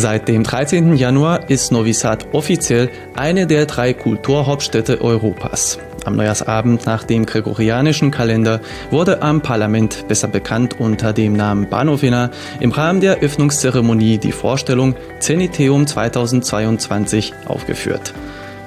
Seit 0.00 0.28
dem 0.28 0.44
13. 0.44 0.94
Januar 0.94 1.50
ist 1.50 1.72
Novi 1.72 1.92
Sad 1.92 2.28
offiziell 2.30 2.88
eine 3.16 3.48
der 3.48 3.66
drei 3.66 3.92
Kulturhauptstädte 3.92 5.00
Europas. 5.00 5.80
Am 6.04 6.14
Neujahrsabend 6.14 6.86
nach 6.86 7.02
dem 7.02 7.26
gregorianischen 7.26 8.12
Kalender 8.12 8.60
wurde 8.92 9.22
am 9.22 9.40
Parlament, 9.40 10.06
besser 10.06 10.28
bekannt 10.28 10.78
unter 10.78 11.12
dem 11.12 11.32
Namen 11.32 11.68
Banovina, 11.68 12.30
im 12.60 12.70
Rahmen 12.70 13.00
der 13.00 13.18
Öffnungszeremonie 13.18 14.18
die 14.18 14.30
Vorstellung 14.30 14.94
Zeniteum 15.18 15.88
2022 15.88 17.32
aufgeführt. 17.46 18.14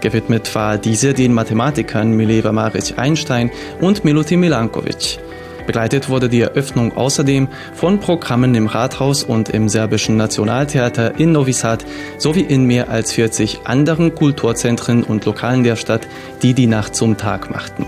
Gewidmet 0.02 0.54
war 0.54 0.78
diese 0.78 1.14
den 1.14 1.34
Mathematikern 1.34 2.12
Mileva 2.12 2.52
Maric 2.52 2.98
Einstein 2.98 3.52
und 3.80 4.04
Milutin 4.04 4.42
Milankovic. 4.42 5.18
Begleitet 5.66 6.10
wurde 6.10 6.30
die 6.30 6.42
Eröffnung 6.42 6.96
außerdem 6.96 7.48
von 7.74 8.00
Programmen 8.00 8.56
im 8.56 8.68
Rathaus 8.68 9.24
und 9.24 9.50
im 9.50 9.70
serbischen 9.70 10.18
Nationaltheater 10.18 11.20
in 11.20 11.32
Novi 11.32 11.54
Sad 11.54 11.86
sowie 12.18 12.42
in 12.42 12.66
mehr 12.66 12.90
als 12.90 13.12
40 13.14 13.62
anderen 13.66 14.16
Kulturzentren 14.16 15.04
und 15.04 15.26
Lokalen 15.26 15.64
der 15.64 15.76
Stadt, 15.76 16.08
die 16.42 16.54
die 16.54 16.68
Nacht 16.68 16.96
zum 16.96 17.18
Tag 17.18 17.52
machten. 17.52 17.86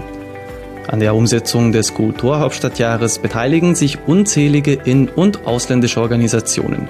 An 0.87 0.99
der 0.99 1.15
Umsetzung 1.15 1.71
des 1.71 1.93
Kulturhauptstadtjahres 1.93 3.19
beteiligen 3.19 3.73
sich 3.73 3.99
unzählige 4.05 4.73
in- 4.73 5.09
und 5.09 5.47
ausländische 5.47 6.01
Organisationen. 6.01 6.89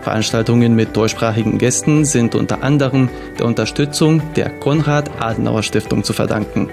Veranstaltungen 0.00 0.74
mit 0.74 0.96
deutschsprachigen 0.96 1.58
Gästen 1.58 2.04
sind 2.04 2.34
unter 2.34 2.62
anderem 2.62 3.08
der 3.38 3.46
Unterstützung 3.46 4.22
der 4.34 4.50
Konrad-Adenauer-Stiftung 4.50 6.02
zu 6.02 6.12
verdanken. 6.12 6.70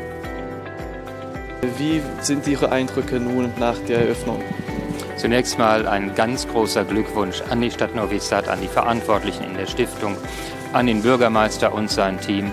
Wie 1.62 2.02
sind 2.22 2.48
Ihre 2.48 2.72
Eindrücke 2.72 3.20
nun 3.20 3.52
nach 3.60 3.78
der 3.88 4.00
Eröffnung? 4.00 4.42
Zunächst 5.18 5.60
mal 5.60 5.88
ein 5.90 6.16
ganz 6.16 6.48
großer 6.48 6.86
Glückwunsch 6.86 7.42
an 7.50 7.60
die 7.60 7.70
Stadt 7.70 7.96
Novi 7.96 8.20
Sad, 8.20 8.48
an 8.48 8.62
die 8.62 8.70
Verantwortlichen 8.70 9.44
in 9.44 9.56
der 9.56 9.68
Stiftung, 9.68 10.16
an 10.72 10.88
den 10.88 11.02
Bürgermeister 11.02 11.74
und 11.74 11.92
sein 11.92 12.18
Team. 12.22 12.52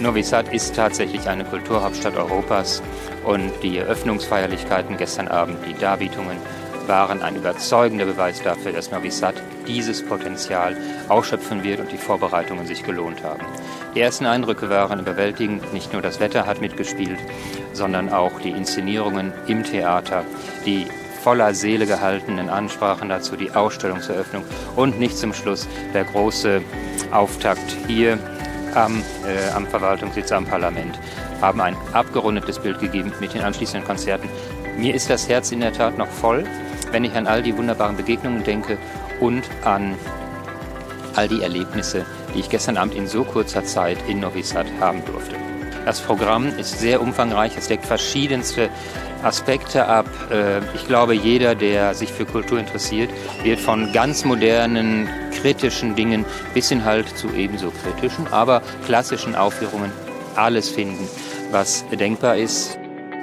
Novi 0.00 0.22
Sad 0.22 0.54
ist 0.54 0.74
tatsächlich 0.74 1.28
eine 1.28 1.44
Kulturhauptstadt 1.44 2.16
Europas 2.16 2.82
und 3.24 3.52
die 3.62 3.76
Eröffnungsfeierlichkeiten 3.76 4.96
gestern 4.96 5.28
Abend, 5.28 5.58
die 5.66 5.74
Darbietungen, 5.74 6.38
waren 6.86 7.20
ein 7.20 7.36
überzeugender 7.36 8.06
Beweis 8.06 8.42
dafür, 8.42 8.72
dass 8.72 8.90
Novi 8.90 9.10
Sad 9.10 9.34
dieses 9.66 10.02
Potenzial 10.02 10.74
ausschöpfen 11.08 11.62
wird 11.62 11.80
und 11.80 11.92
die 11.92 11.98
Vorbereitungen 11.98 12.66
sich 12.66 12.82
gelohnt 12.82 13.22
haben. 13.22 13.42
Die 13.94 14.00
ersten 14.00 14.26
Eindrücke 14.26 14.70
waren 14.70 15.00
überwältigend. 15.00 15.72
Nicht 15.72 15.92
nur 15.92 16.02
das 16.02 16.20
Wetter 16.20 16.46
hat 16.46 16.60
mitgespielt, 16.60 17.18
sondern 17.72 18.12
auch 18.12 18.40
die 18.40 18.50
Inszenierungen 18.50 19.32
im 19.46 19.64
Theater, 19.64 20.24
die 20.66 20.86
voller 21.22 21.54
Seele 21.54 21.86
gehaltenen 21.86 22.48
Ansprachen 22.48 23.08
dazu, 23.08 23.36
die 23.36 23.50
Ausstellungseröffnung 23.50 24.44
und 24.76 25.00
nicht 25.00 25.16
zum 25.18 25.32
Schluss 25.32 25.66
der 25.92 26.04
große 26.04 26.62
Auftakt 27.10 27.76
hier 27.86 28.18
am, 28.74 29.02
äh, 29.26 29.50
am 29.54 29.66
Verwaltungssitz 29.66 30.30
am 30.30 30.46
Parlament 30.46 30.98
haben 31.40 31.60
ein 31.60 31.76
abgerundetes 31.92 32.58
Bild 32.58 32.80
gegeben 32.80 33.12
mit 33.20 33.34
den 33.34 33.42
anschließenden 33.42 33.86
Konzerten. 33.86 34.28
Mir 34.76 34.94
ist 34.94 35.08
das 35.08 35.28
Herz 35.28 35.50
in 35.50 35.60
der 35.60 35.72
Tat 35.72 35.96
noch 35.98 36.08
voll 36.08 36.44
wenn 36.92 37.04
ich 37.04 37.14
an 37.14 37.26
all 37.26 37.42
die 37.42 37.56
wunderbaren 37.56 37.96
Begegnungen 37.96 38.44
denke 38.44 38.78
und 39.20 39.42
an 39.64 39.94
all 41.14 41.28
die 41.28 41.42
Erlebnisse, 41.42 42.04
die 42.34 42.40
ich 42.40 42.48
gestern 42.48 42.76
Abend 42.76 42.94
in 42.94 43.06
so 43.06 43.24
kurzer 43.24 43.64
Zeit 43.64 43.98
in 44.08 44.20
Novi 44.20 44.42
Sad 44.42 44.66
haben 44.80 45.04
durfte. 45.04 45.36
Das 45.84 46.00
Programm 46.00 46.48
ist 46.58 46.78
sehr 46.78 47.00
umfangreich, 47.00 47.56
es 47.56 47.68
deckt 47.68 47.86
verschiedenste 47.86 48.68
Aspekte 49.22 49.86
ab. 49.86 50.06
Äh, 50.30 50.58
ich 50.74 50.86
glaube, 50.86 51.14
jeder, 51.14 51.54
der 51.54 51.94
sich 51.94 52.12
für 52.12 52.26
Kultur 52.26 52.58
interessiert, 52.58 53.10
wird 53.42 53.58
von 53.58 53.92
ganz 53.92 54.24
modernen, 54.24 55.08
kritischen 55.40 55.94
Dingen 55.94 56.24
bis 56.54 56.68
hin 56.68 56.84
halt 56.84 57.08
zu 57.16 57.28
ebenso 57.34 57.70
kritischen, 57.70 58.26
aber 58.30 58.62
klassischen 58.84 59.34
Aufführungen 59.34 59.90
alles 60.36 60.68
finden, 60.68 61.08
was 61.50 61.84
denkbar 61.98 62.36
ist. 62.36 62.78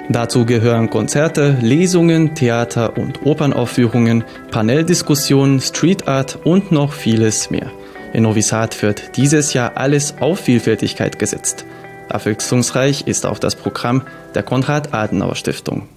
Dazu 0.08 0.46
gehören 0.46 0.88
Konzerte, 0.88 1.56
Lesungen, 1.60 2.34
Theater- 2.36 2.96
und 2.96 3.26
Opernaufführungen, 3.26 4.24
Paneldiskussionen, 4.52 5.60
Street 5.60 6.06
Art 6.06 6.38
und 6.44 6.70
noch 6.70 6.92
vieles 6.92 7.50
mehr. 7.50 7.72
In 8.12 8.22
Novi 8.22 8.42
Sad 8.42 8.80
wird 8.82 9.16
dieses 9.16 9.52
Jahr 9.52 9.76
alles 9.76 10.14
auf 10.20 10.40
Vielfältigkeit 10.40 11.18
gesetzt. 11.18 11.64
Abwechslungsreich 12.08 13.06
ist 13.06 13.26
auch 13.26 13.38
das 13.38 13.56
Programm 13.56 14.02
der 14.34 14.42
Konrad-Adenauer-Stiftung. 14.42 15.88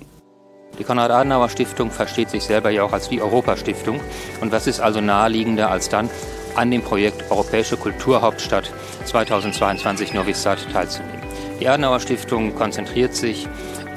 Die 0.80 0.84
Konrad-Adenauer-Stiftung 0.84 1.92
versteht 1.92 2.30
sich 2.30 2.44
selber 2.44 2.70
ja 2.70 2.84
auch 2.84 2.94
als 2.94 3.10
die 3.10 3.22
Europastiftung. 3.22 4.00
Und 4.42 4.52
was 4.52 4.66
ist 4.66 4.80
also 4.80 5.02
naheliegender 5.02 5.70
als 5.70 5.90
dann 5.90 6.10
an 6.56 6.72
dem 6.72 6.82
Projekt 6.82 7.30
Europäische 7.30 7.78
Kulturhauptstadt 7.78 8.72
2022 9.06 10.14
Novi 10.14 10.34
Sad 10.34 10.60
teilzunehmen? 10.72 11.20
Die 11.60 11.68
Adenauer 11.68 12.00
Stiftung 12.00 12.56
konzentriert 12.56 13.14
sich 13.14 13.48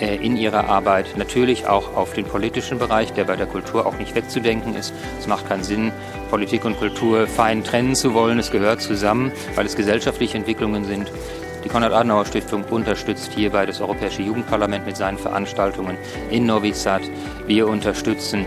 in 0.03 0.37
ihrer 0.37 0.69
Arbeit 0.69 1.17
natürlich 1.17 1.67
auch 1.67 1.97
auf 1.97 2.13
den 2.13 2.25
politischen 2.25 2.79
Bereich, 2.79 3.13
der 3.13 3.25
bei 3.25 3.37
der 3.37 3.47
Kultur 3.47 3.87
auch 3.87 3.97
nicht 3.99 4.15
wegzudenken 4.15 4.75
ist. 4.75 4.93
Es 5.19 5.29
macht 5.29 5.49
keinen 5.49 5.63
Sinn, 5.63 5.93
Politik 6.29 6.65
und 6.65 6.77
Kultur 6.79 7.27
fein 7.27 7.63
trennen 7.63 7.95
zu 7.95 8.13
wollen. 8.13 8.39
Es 8.39 8.51
gehört 8.51 8.81
zusammen, 8.81 9.31
weil 9.55 9.67
es 9.67 9.77
gesellschaftliche 9.77 10.37
Entwicklungen 10.37 10.85
sind. 10.85 11.13
Die 11.65 11.69
Konrad-Adenauer-Stiftung 11.69 12.65
unterstützt 12.65 13.33
hierbei 13.35 13.67
das 13.67 13.81
Europäische 13.81 14.23
Jugendparlament 14.23 14.85
mit 14.85 14.97
seinen 14.97 15.19
Veranstaltungen 15.19 15.97
in 16.31 16.47
Novi 16.47 16.73
Sad. 16.73 17.03
Wir 17.47 17.69
unterstützen 17.69 18.47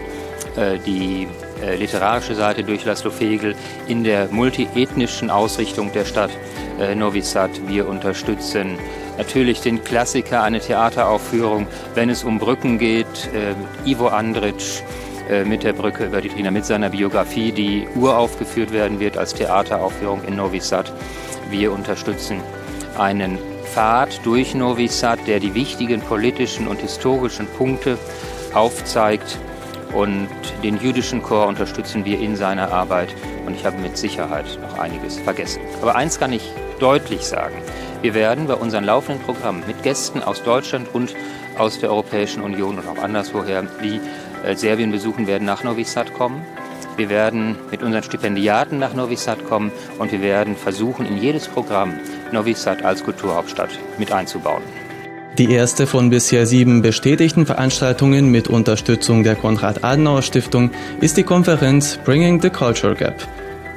äh, 0.57 0.77
die 0.85 1.27
äh, 1.63 1.75
literarische 1.75 2.35
Seite 2.35 2.63
durch 2.63 2.83
Laszlo 2.83 3.11
Fegel 3.11 3.55
in 3.87 4.03
der 4.03 4.27
multiethnischen 4.31 5.29
Ausrichtung 5.29 5.93
der 5.93 6.03
Stadt 6.03 6.31
äh, 6.79 6.93
Novi 6.93 7.21
Sad. 7.21 7.51
Wir 7.67 7.87
unterstützen 7.87 8.77
natürlich 9.17 9.61
den 9.61 9.83
Klassiker, 9.83 10.43
eine 10.43 10.59
Theateraufführung, 10.59 11.67
wenn 11.93 12.09
es 12.09 12.23
um 12.23 12.39
Brücken 12.39 12.77
geht. 12.77 13.29
Äh, 13.33 13.89
Ivo 13.89 14.09
Andrić 14.09 14.81
äh, 15.29 15.43
mit 15.43 15.63
der 15.63 15.73
Brücke 15.73 16.05
über 16.05 16.21
die 16.21 16.29
Trina 16.29 16.51
mit 16.51 16.65
seiner 16.65 16.89
Biografie, 16.89 17.51
die 17.51 17.87
uraufgeführt 17.95 18.71
werden 18.71 18.99
wird 18.99 19.17
als 19.17 19.33
Theateraufführung 19.33 20.23
in 20.25 20.35
Novi 20.35 20.59
Sad. 20.59 20.91
Wir 21.49 21.71
unterstützen 21.71 22.41
einen 22.97 23.39
Pfad 23.63 24.21
durch 24.23 24.53
Novi 24.53 24.87
Sad, 24.87 25.19
der 25.27 25.39
die 25.39 25.53
wichtigen 25.53 26.01
politischen 26.01 26.67
und 26.67 26.79
historischen 26.79 27.47
Punkte 27.57 27.97
aufzeigt. 28.53 29.37
Und 29.93 30.27
den 30.63 30.77
jüdischen 30.79 31.23
Chor 31.23 31.47
unterstützen 31.47 32.05
wir 32.05 32.19
in 32.19 32.35
seiner 32.35 32.71
Arbeit. 32.71 33.15
Und 33.45 33.55
ich 33.55 33.65
habe 33.65 33.77
mit 33.77 33.97
Sicherheit 33.97 34.45
noch 34.61 34.77
einiges 34.77 35.19
vergessen. 35.19 35.61
Aber 35.81 35.95
eins 35.95 36.19
kann 36.19 36.33
ich 36.33 36.51
deutlich 36.79 37.21
sagen. 37.21 37.55
Wir 38.01 38.13
werden 38.13 38.47
bei 38.47 38.53
unseren 38.53 38.83
laufenden 38.83 39.23
Programmen 39.23 39.63
mit 39.67 39.83
Gästen 39.83 40.21
aus 40.21 40.43
Deutschland 40.43 40.87
und 40.93 41.15
aus 41.57 41.79
der 41.79 41.89
Europäischen 41.89 42.41
Union 42.41 42.77
und 42.79 42.87
auch 42.87 43.01
anderswoher, 43.01 43.63
die 43.83 43.99
äh, 44.45 44.55
Serbien 44.55 44.91
besuchen 44.91 45.27
werden, 45.27 45.45
nach 45.45 45.63
Novi 45.63 45.83
Sad 45.83 46.13
kommen. 46.13 46.41
Wir 46.97 47.09
werden 47.09 47.57
mit 47.71 47.83
unseren 47.83 48.03
Stipendiaten 48.03 48.79
nach 48.79 48.93
Novi 48.93 49.15
Sad 49.15 49.45
kommen 49.49 49.71
und 49.99 50.11
wir 50.11 50.21
werden 50.21 50.55
versuchen, 50.55 51.05
in 51.05 51.17
jedes 51.17 51.47
Programm 51.47 51.93
Novi 52.31 52.53
Sad 52.53 52.83
als 52.83 53.03
Kulturhauptstadt 53.03 53.71
mit 53.97 54.11
einzubauen. 54.11 54.63
Die 55.37 55.51
erste 55.51 55.85
von 55.85 56.09
bisher 56.09 56.45
sieben 56.45 56.81
bestätigten 56.81 57.45
Veranstaltungen 57.45 58.31
mit 58.31 58.47
Unterstützung 58.47 59.23
der 59.25 59.35
Konrad-Adenauer-Stiftung 59.35 60.71
ist 61.01 61.17
die 61.17 61.23
Konferenz 61.23 61.99
Bringing 62.05 62.41
the 62.41 62.49
Culture 62.49 62.95
Gap. 62.95 63.27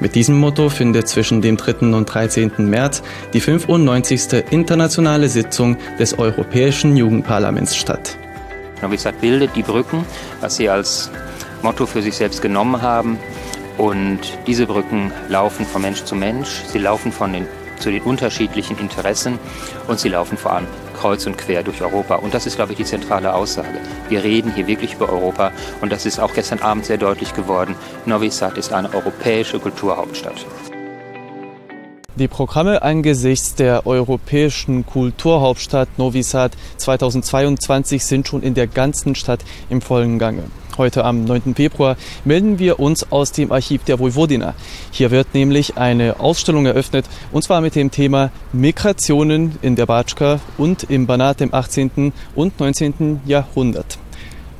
Mit 0.01 0.15
diesem 0.15 0.37
Motto 0.37 0.69
findet 0.69 1.09
zwischen 1.09 1.41
dem 1.41 1.57
3. 1.57 1.93
und 1.93 2.05
13. 2.05 2.51
März 2.57 3.03
die 3.33 3.41
95. 3.41 4.45
internationale 4.49 5.27
Sitzung 5.27 5.77
des 5.99 6.17
Europäischen 6.17 6.95
Jugendparlaments 6.95 7.75
statt. 7.75 8.17
Novi 8.81 8.97
bildet 9.19 9.55
die 9.57 9.63
Brücken, 9.63 10.05
was 10.39 10.55
sie 10.55 10.69
als 10.69 11.11
Motto 11.61 11.85
für 11.85 12.01
sich 12.01 12.15
selbst 12.15 12.41
genommen 12.41 12.81
haben. 12.81 13.19
Und 13.77 14.19
diese 14.47 14.65
Brücken 14.67 15.11
laufen 15.27 15.65
von 15.65 15.81
Mensch 15.81 16.03
zu 16.03 16.15
Mensch, 16.15 16.63
sie 16.67 16.79
laufen 16.79 17.11
von 17.11 17.33
den, 17.33 17.45
zu 17.79 17.91
den 17.91 18.03
unterschiedlichen 18.03 18.77
Interessen 18.77 19.39
und 19.87 19.99
sie 19.99 20.09
laufen 20.09 20.37
vor 20.37 20.53
allem 20.53 20.67
kreuz 20.99 21.25
und 21.25 21.37
quer 21.37 21.63
durch 21.63 21.81
Europa. 21.81 22.15
Und 22.15 22.33
das 22.33 22.45
ist, 22.45 22.57
glaube 22.57 22.73
ich, 22.73 22.77
die 22.77 22.85
zentrale 22.85 23.33
Aussage. 23.33 23.79
Wir 24.09 24.23
reden 24.23 24.53
hier 24.53 24.67
wirklich 24.67 24.95
über 24.95 25.09
Europa 25.09 25.51
und 25.81 25.91
das 25.91 26.05
ist 26.05 26.19
auch 26.19 26.33
gestern 26.33 26.59
Abend 26.59 26.85
sehr 26.85 26.97
deutlich 26.97 27.33
geworden. 27.33 27.75
Novi 28.05 28.29
Sad 28.29 28.57
ist 28.57 28.73
eine 28.73 28.93
europäische 28.93 29.59
Kulturhauptstadt. 29.59 30.45
Die 32.15 32.27
Programme 32.27 32.81
angesichts 32.81 33.55
der 33.55 33.87
europäischen 33.87 34.85
Kulturhauptstadt 34.85 35.87
Novi 35.97 36.21
Sad 36.21 36.51
2022 36.75 38.03
sind 38.03 38.27
schon 38.27 38.43
in 38.43 38.55
der 38.55 38.67
ganzen 38.67 39.15
Stadt 39.15 39.45
im 39.69 39.81
vollen 39.81 40.19
Gange. 40.19 40.43
Heute 40.79 41.03
am 41.03 41.25
9. 41.25 41.55
Februar 41.55 41.97
melden 42.23 42.57
wir 42.57 42.79
uns 42.79 43.11
aus 43.11 43.33
dem 43.33 43.51
Archiv 43.51 43.83
der 43.83 43.99
Vojvodina. 43.99 44.53
Hier 44.91 45.11
wird 45.11 45.33
nämlich 45.33 45.75
eine 45.75 46.21
Ausstellung 46.21 46.65
eröffnet 46.65 47.05
und 47.33 47.43
zwar 47.43 47.59
mit 47.59 47.75
dem 47.75 47.91
Thema 47.91 48.31
Migrationen 48.53 49.59
in 49.61 49.75
der 49.75 49.87
Batschka 49.87 50.39
und 50.57 50.83
im 50.83 51.05
Banat 51.05 51.41
im 51.41 51.53
18. 51.53 52.13
und 52.33 52.57
19. 52.61 53.19
Jahrhundert. 53.25 53.99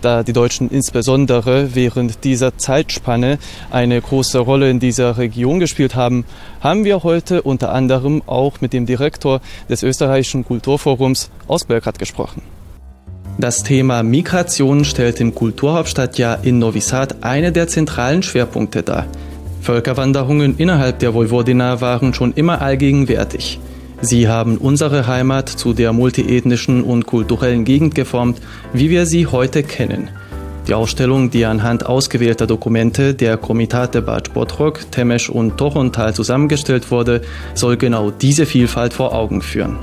Da 0.01 0.23
die 0.23 0.33
Deutschen 0.33 0.69
insbesondere 0.69 1.73
während 1.73 2.25
dieser 2.25 2.57
Zeitspanne 2.57 3.39
eine 3.71 4.01
große 4.01 4.39
Rolle 4.39 4.69
in 4.69 4.81
dieser 4.81 5.17
Region 5.17 5.61
gespielt 5.61 5.95
haben, 5.95 6.25
haben 6.59 6.83
wir 6.83 7.03
heute 7.03 7.43
unter 7.43 7.71
anderem 7.71 8.23
auch 8.25 8.59
mit 8.59 8.73
dem 8.73 8.85
Direktor 8.85 9.39
des 9.69 9.83
österreichischen 9.83 10.43
Kulturforums 10.43 11.31
aus 11.47 11.63
Belgrad 11.63 11.97
gesprochen. 11.97 12.41
Das 13.39 13.63
Thema 13.63 14.03
Migration 14.03 14.83
stellt 14.83 15.21
im 15.21 15.33
Kulturhauptstadtjahr 15.33 16.43
in 16.43 16.59
Novi 16.59 16.81
Sad 16.81 17.23
eine 17.23 17.53
der 17.53 17.69
zentralen 17.69 18.21
Schwerpunkte 18.21 18.83
dar. 18.83 19.05
Völkerwanderungen 19.61 20.57
innerhalb 20.57 20.99
der 20.99 21.13
Vojvodina 21.13 21.79
waren 21.79 22.13
schon 22.13 22.33
immer 22.33 22.61
allgegenwärtig. 22.61 23.61
Sie 24.01 24.27
haben 24.27 24.57
unsere 24.57 25.07
Heimat 25.07 25.47
zu 25.47 25.71
der 25.71 25.93
multiethnischen 25.93 26.83
und 26.83 27.05
kulturellen 27.05 27.63
Gegend 27.63 27.95
geformt, 27.95 28.41
wie 28.73 28.89
wir 28.89 29.05
sie 29.05 29.25
heute 29.25 29.63
kennen. 29.63 30.09
Die 30.67 30.73
Ausstellung, 30.73 31.29
die 31.29 31.45
anhand 31.45 31.85
ausgewählter 31.85 32.45
Dokumente 32.45 33.13
der 33.13 33.37
Komitate 33.37 34.01
Bad 34.01 34.33
Botrok, 34.33 34.91
Temesch 34.91 35.29
und 35.29 35.57
Tochontal 35.57 36.13
zusammengestellt 36.13 36.91
wurde, 36.91 37.21
soll 37.53 37.77
genau 37.77 38.11
diese 38.11 38.45
Vielfalt 38.45 38.91
vor 38.91 39.15
Augen 39.15 39.41
führen. 39.41 39.77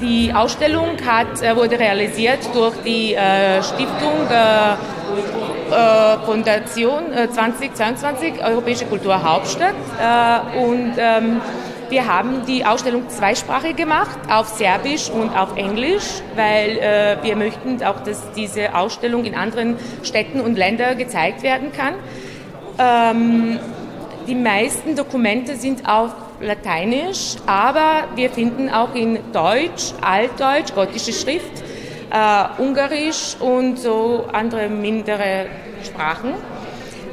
Die 0.00 0.32
Ausstellung 0.32 0.96
hat, 1.06 1.42
äh, 1.42 1.54
wurde 1.54 1.78
realisiert 1.78 2.40
durch 2.54 2.74
die 2.84 3.14
äh, 3.14 3.62
Stiftung 3.62 4.26
äh, 4.30 4.76
Fondation 6.24 7.04
2022 7.32 8.34
äh, 8.34 8.42
Europäische 8.42 8.84
Kulturhauptstadt 8.86 9.74
und 10.56 10.92
ähm, 10.98 11.40
wir 11.88 12.06
haben 12.06 12.46
die 12.46 12.64
Ausstellung 12.64 13.08
zweisprachig 13.08 13.76
gemacht, 13.76 14.18
auf 14.30 14.48
Serbisch 14.48 15.10
und 15.10 15.36
auf 15.36 15.56
Englisch, 15.56 16.22
weil 16.36 17.18
wir 17.22 17.36
möchten 17.36 17.82
auch, 17.84 18.00
dass 18.00 18.32
diese 18.32 18.74
Ausstellung 18.74 19.26
in 19.26 19.34
anderen 19.34 19.76
Städten 20.02 20.40
und 20.40 20.56
Ländern 20.56 20.96
gezeigt 20.96 21.42
werden 21.42 21.70
kann. 21.72 21.94
Ähm, 22.78 23.58
die 24.26 24.34
meisten 24.34 24.96
Dokumente 24.96 25.56
sind 25.56 25.86
auf 25.86 26.14
Lateinisch, 26.42 27.36
aber 27.46 28.08
wir 28.16 28.28
finden 28.30 28.68
auch 28.68 28.94
in 28.94 29.18
Deutsch, 29.32 29.92
Altdeutsch, 30.00 30.74
gotische 30.74 31.12
Schrift, 31.12 31.62
äh, 32.10 32.60
Ungarisch 32.60 33.36
und 33.40 33.78
so 33.78 34.26
andere 34.32 34.68
mindere 34.68 35.46
Sprachen. 35.84 36.34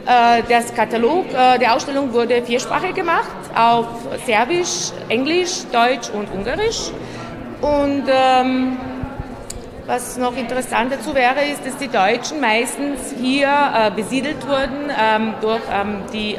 Äh, 0.06 0.42
das 0.50 0.74
Katalog 0.74 1.26
äh, 1.31 1.60
der 1.60 1.76
Ausstellung 1.76 2.12
wurde 2.12 2.42
viersprachig 2.42 2.96
gemacht, 2.96 3.30
auf 3.56 3.86
Serbisch, 4.26 4.92
Englisch, 5.08 5.64
Deutsch 5.72 6.10
und 6.10 6.28
Ungarisch. 6.34 6.92
Und 7.62 8.04
ähm, 8.08 8.78
was 9.86 10.18
noch 10.18 10.36
interessant 10.38 10.92
dazu 10.92 11.14
wäre, 11.14 11.46
ist, 11.46 11.66
dass 11.66 11.78
die 11.78 11.88
Deutschen 11.88 12.40
meistens 12.40 13.14
hier 13.20 13.48
äh, 13.48 13.92
besiedelt 13.92 14.48
wurden 14.48 14.92
ähm, 15.00 15.34
durch 15.42 15.62
ähm, 15.72 16.02
die 16.14 16.38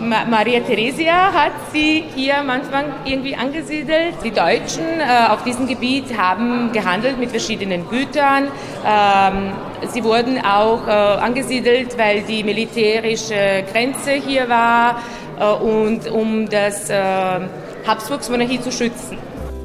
Maria 0.00 0.60
Theresia 0.60 1.32
hat 1.32 1.52
sie 1.72 2.04
hier 2.14 2.38
Anfang 2.38 2.84
irgendwie 3.04 3.34
angesiedelt. 3.34 4.14
Die 4.24 4.30
Deutschen 4.30 5.00
äh, 5.00 5.28
auf 5.28 5.44
diesem 5.44 5.66
Gebiet 5.66 6.16
haben 6.16 6.72
gehandelt 6.72 7.18
mit 7.18 7.30
verschiedenen 7.30 7.88
Gütern. 7.88 8.48
Ähm, 8.86 9.52
sie 9.92 10.02
wurden 10.04 10.44
auch 10.44 10.86
äh, 10.86 10.90
angesiedelt, 10.90 11.98
weil 11.98 12.22
die 12.22 12.42
militärische 12.42 13.64
Grenze 13.72 14.12
hier 14.12 14.48
war 14.48 15.00
äh, 15.38 15.44
und 15.44 16.10
um 16.10 16.48
das 16.48 16.90
äh, 16.90 17.40
Habsburgsmonarchie 17.86 18.60
zu 18.60 18.70
schützen. 18.70 19.18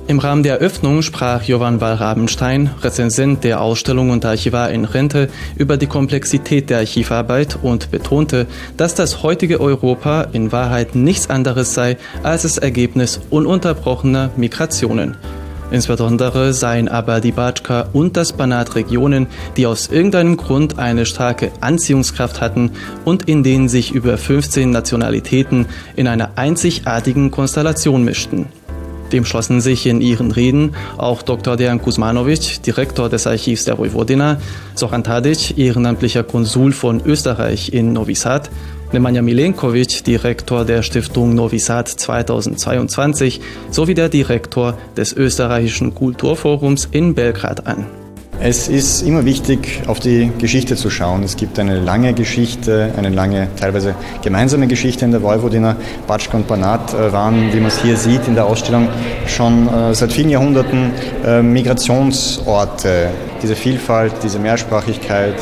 Im 0.05 0.19
Rahmen 0.19 0.43
der 0.43 0.59
Eröffnung 0.59 1.01
sprach 1.01 1.43
Johann 1.43 1.79
Wall-Rabenstein, 1.79 2.71
Rezensent 2.81 3.45
der 3.45 3.61
Ausstellung 3.61 4.09
und 4.09 4.25
Archivar 4.25 4.69
in 4.69 4.83
Rente, 4.83 5.29
über 5.55 5.77
die 5.77 5.87
Komplexität 5.87 6.69
der 6.69 6.79
Archivarbeit 6.79 7.57
und 7.61 7.89
betonte, 7.89 8.45
dass 8.75 8.95
das 8.95 9.23
heutige 9.23 9.61
Europa 9.61 10.27
in 10.33 10.51
Wahrheit 10.51 10.93
nichts 10.95 11.29
anderes 11.29 11.73
sei 11.73 11.95
als 12.21 12.41
das 12.41 12.57
Ergebnis 12.57 13.21
ununterbrochener 13.29 14.31
Migrationen. 14.35 15.15
Insbesondere 15.71 16.53
seien 16.53 16.89
aber 16.89 17.21
die 17.21 17.31
Batschka 17.31 17.87
und 17.93 18.17
das 18.17 18.33
Banat 18.33 18.75
Regionen, 18.75 19.27
die 19.55 19.65
aus 19.65 19.87
irgendeinem 19.87 20.35
Grund 20.35 20.79
eine 20.79 21.05
starke 21.05 21.51
Anziehungskraft 21.61 22.41
hatten 22.41 22.71
und 23.05 23.29
in 23.29 23.41
denen 23.41 23.69
sich 23.69 23.93
über 23.93 24.17
15 24.17 24.69
Nationalitäten 24.69 25.65
in 25.95 26.09
einer 26.09 26.31
einzigartigen 26.35 27.31
Konstellation 27.31 28.03
mischten. 28.03 28.47
Dem 29.13 29.25
schlossen 29.25 29.61
sich 29.61 29.85
in 29.85 30.01
ihren 30.01 30.31
Reden 30.31 30.75
auch 30.97 31.21
Dr. 31.21 31.55
Dejan 31.55 31.81
Kuzmanovic, 31.81 32.63
Direktor 32.63 33.09
des 33.09 33.27
Archivs 33.27 33.63
der 33.63 33.77
Vojvodina, 33.77 34.41
Soran 34.73 35.03
Tadic, 35.03 35.57
ehrenamtlicher 35.57 36.23
Konsul 36.23 36.71
von 36.71 36.99
Österreich 37.05 37.71
in 37.71 37.93
Novi 37.93 38.15
Sad, 38.15 38.49
Nemanja 38.91 39.21
Milenkovic, 39.21 40.03
Direktor 40.03 40.65
der 40.65 40.81
Stiftung 40.81 41.35
Novi 41.35 41.59
Sad 41.59 41.87
2022 41.87 43.39
sowie 43.69 43.93
der 43.93 44.09
Direktor 44.09 44.77
des 44.97 45.13
österreichischen 45.13 45.93
Kulturforums 45.93 46.89
in 46.91 47.13
Belgrad 47.13 47.67
an. 47.67 48.02
Es 48.39 48.67
ist 48.67 49.03
immer 49.03 49.25
wichtig, 49.25 49.83
auf 49.87 49.99
die 49.99 50.31
Geschichte 50.37 50.75
zu 50.75 50.89
schauen. 50.89 51.23
Es 51.23 51.37
gibt 51.37 51.59
eine 51.59 51.79
lange 51.79 52.13
Geschichte, 52.13 52.91
eine 52.97 53.09
lange, 53.09 53.47
teilweise 53.57 53.95
gemeinsame 54.21 54.67
Geschichte 54.67 55.05
in 55.05 55.11
der 55.11 55.21
Vojvodina. 55.21 55.75
Batschka 56.07 56.37
und 56.37 56.47
Banat 56.47 56.93
äh, 56.93 57.13
waren, 57.13 57.53
wie 57.53 57.57
man 57.57 57.67
es 57.67 57.81
hier 57.81 57.95
sieht 57.95 58.27
in 58.27 58.35
der 58.35 58.45
Ausstellung, 58.45 58.89
schon 59.27 59.67
äh, 59.67 59.93
seit 59.93 60.11
vielen 60.11 60.29
Jahrhunderten 60.29 60.91
äh, 61.25 61.41
Migrationsorte. 61.41 63.11
Diese 63.41 63.55
Vielfalt, 63.55 64.13
diese 64.23 64.39
Mehrsprachigkeit, 64.39 65.35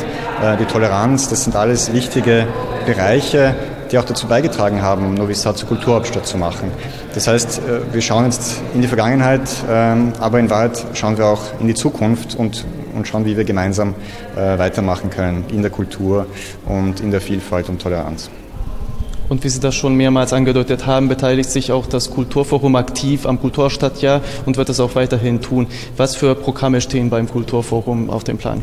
die 0.58 0.64
Toleranz, 0.64 1.28
das 1.28 1.44
sind 1.44 1.54
alles 1.54 1.92
wichtige 1.92 2.48
Bereiche, 2.84 3.54
die 3.92 3.98
auch 3.98 4.04
dazu 4.04 4.26
beigetragen 4.26 4.82
haben, 4.82 5.14
Novi 5.14 5.34
Sad 5.34 5.58
zur 5.58 5.68
Kulturhauptstadt 5.68 6.26
zu 6.26 6.38
machen. 6.38 6.70
Das 7.14 7.28
heißt, 7.28 7.60
wir 7.92 8.00
schauen 8.00 8.24
jetzt 8.24 8.60
in 8.74 8.80
die 8.80 8.88
Vergangenheit, 8.88 9.42
ähm, 9.70 10.14
aber 10.18 10.40
in 10.40 10.48
Wahrheit 10.48 10.84
schauen 10.94 11.18
wir 11.18 11.26
auch 11.26 11.42
in 11.60 11.66
die 11.66 11.74
Zukunft 11.74 12.34
und 12.34 12.64
und 12.94 13.08
schauen, 13.08 13.24
wie 13.24 13.36
wir 13.36 13.44
gemeinsam 13.44 13.94
äh, 14.36 14.58
weitermachen 14.58 15.10
können 15.10 15.44
in 15.50 15.62
der 15.62 15.70
Kultur 15.70 16.26
und 16.66 17.00
in 17.00 17.10
der 17.10 17.20
Vielfalt 17.20 17.68
und 17.68 17.80
Toleranz. 17.80 18.30
Und 19.32 19.42
wie 19.44 19.48
Sie 19.48 19.60
das 19.60 19.74
schon 19.74 19.94
mehrmals 19.94 20.34
angedeutet 20.34 20.84
haben, 20.84 21.08
beteiligt 21.08 21.50
sich 21.50 21.72
auch 21.72 21.86
das 21.86 22.10
Kulturforum 22.10 22.76
aktiv 22.76 23.24
am 23.24 23.40
Kulturstadtjahr 23.40 24.20
und 24.44 24.58
wird 24.58 24.68
es 24.68 24.78
auch 24.78 24.94
weiterhin 24.94 25.40
tun. 25.40 25.68
Was 25.96 26.16
für 26.16 26.34
Programme 26.34 26.82
stehen 26.82 27.08
beim 27.08 27.26
Kulturforum 27.26 28.10
auf 28.10 28.24
dem 28.24 28.36
Plan? 28.36 28.60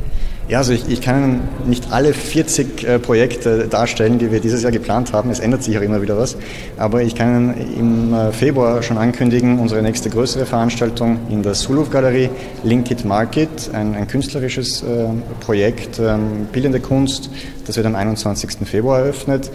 Ja, 0.48 0.60
also 0.60 0.74
ich, 0.74 0.88
ich 0.88 1.02
kann 1.02 1.42
nicht 1.66 1.92
alle 1.92 2.14
40 2.14 2.84
äh, 2.84 3.00
Projekte 3.00 3.68
darstellen, 3.68 4.20
die 4.20 4.32
wir 4.32 4.42
dieses 4.42 4.62
Jahr 4.62 4.72
geplant 4.72 5.12
haben. 5.12 5.32
Es 5.32 5.40
ändert 5.40 5.64
sich 5.64 5.76
auch 5.76 5.82
immer 5.82 6.04
wieder 6.04 6.20
was. 6.20 6.38
Aber 6.78 7.02
ich 7.02 7.16
kann 7.16 7.56
im 7.76 8.14
äh, 8.14 8.32
Februar 8.32 8.84
schon 8.84 9.00
ankündigen, 9.00 9.58
unsere 9.58 9.82
nächste 9.82 10.12
größere 10.12 10.46
Veranstaltung 10.46 11.18
in 11.32 11.42
der 11.42 11.56
Suluf 11.56 11.90
Galerie, 11.90 12.30
Link 12.64 12.92
It 12.92 13.06
Market, 13.06 13.72
ein, 13.74 13.96
ein 13.96 14.08
künstlerisches 14.08 14.84
äh, 14.84 15.08
Projekt, 15.40 15.98
ähm, 15.98 16.48
bildende 16.52 16.80
Kunst, 16.80 17.32
das 17.66 17.76
wird 17.76 17.88
am 17.88 17.96
21. 17.96 18.68
Februar 18.68 19.00
eröffnet. 19.00 19.50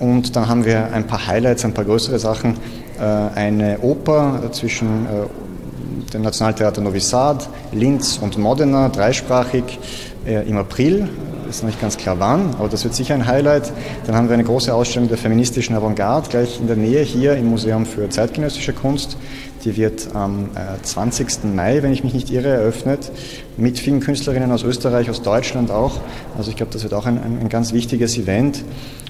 Und 0.00 0.36
dann 0.36 0.48
haben 0.48 0.64
wir 0.64 0.92
ein 0.92 1.06
paar 1.06 1.26
Highlights, 1.26 1.64
ein 1.64 1.74
paar 1.74 1.84
größere 1.84 2.18
Sachen. 2.18 2.56
Äh, 2.98 3.02
eine 3.02 3.78
Oper 3.80 4.40
zwischen 4.52 5.06
äh, 5.06 6.12
dem 6.12 6.22
Nationaltheater 6.22 6.80
Novi 6.80 7.00
Sad, 7.00 7.48
Linz 7.72 8.18
und 8.18 8.38
Modena, 8.38 8.88
dreisprachig 8.88 9.78
äh, 10.26 10.48
im 10.48 10.58
April. 10.58 11.08
Ist 11.48 11.62
noch 11.62 11.68
nicht 11.68 11.80
ganz 11.80 11.96
klar 11.96 12.16
wann, 12.18 12.54
aber 12.58 12.68
das 12.68 12.84
wird 12.84 12.94
sicher 12.94 13.14
ein 13.14 13.26
Highlight. 13.26 13.72
Dann 14.06 14.16
haben 14.16 14.28
wir 14.28 14.34
eine 14.34 14.44
große 14.44 14.74
Ausstellung 14.74 15.08
der 15.08 15.18
feministischen 15.18 15.76
Avantgarde 15.76 16.28
gleich 16.28 16.58
in 16.58 16.66
der 16.66 16.76
Nähe 16.76 17.02
hier 17.02 17.36
im 17.36 17.50
Museum 17.50 17.86
für 17.86 18.08
zeitgenössische 18.08 18.72
Kunst. 18.72 19.16
Die 19.64 19.76
wird 19.76 20.14
am 20.14 20.50
20. 20.82 21.44
Mai, 21.54 21.82
wenn 21.82 21.92
ich 21.92 22.04
mich 22.04 22.12
nicht 22.12 22.30
irre, 22.30 22.48
eröffnet, 22.48 23.10
mit 23.56 23.78
vielen 23.78 24.00
Künstlerinnen 24.00 24.52
aus 24.52 24.62
Österreich, 24.62 25.08
aus 25.08 25.22
Deutschland 25.22 25.70
auch. 25.70 26.00
Also 26.36 26.50
ich 26.50 26.56
glaube, 26.56 26.72
das 26.72 26.82
wird 26.82 26.92
auch 26.92 27.06
ein, 27.06 27.18
ein, 27.18 27.48
ganz 27.48 27.72
wichtiges 27.72 28.18
Event. 28.18 28.62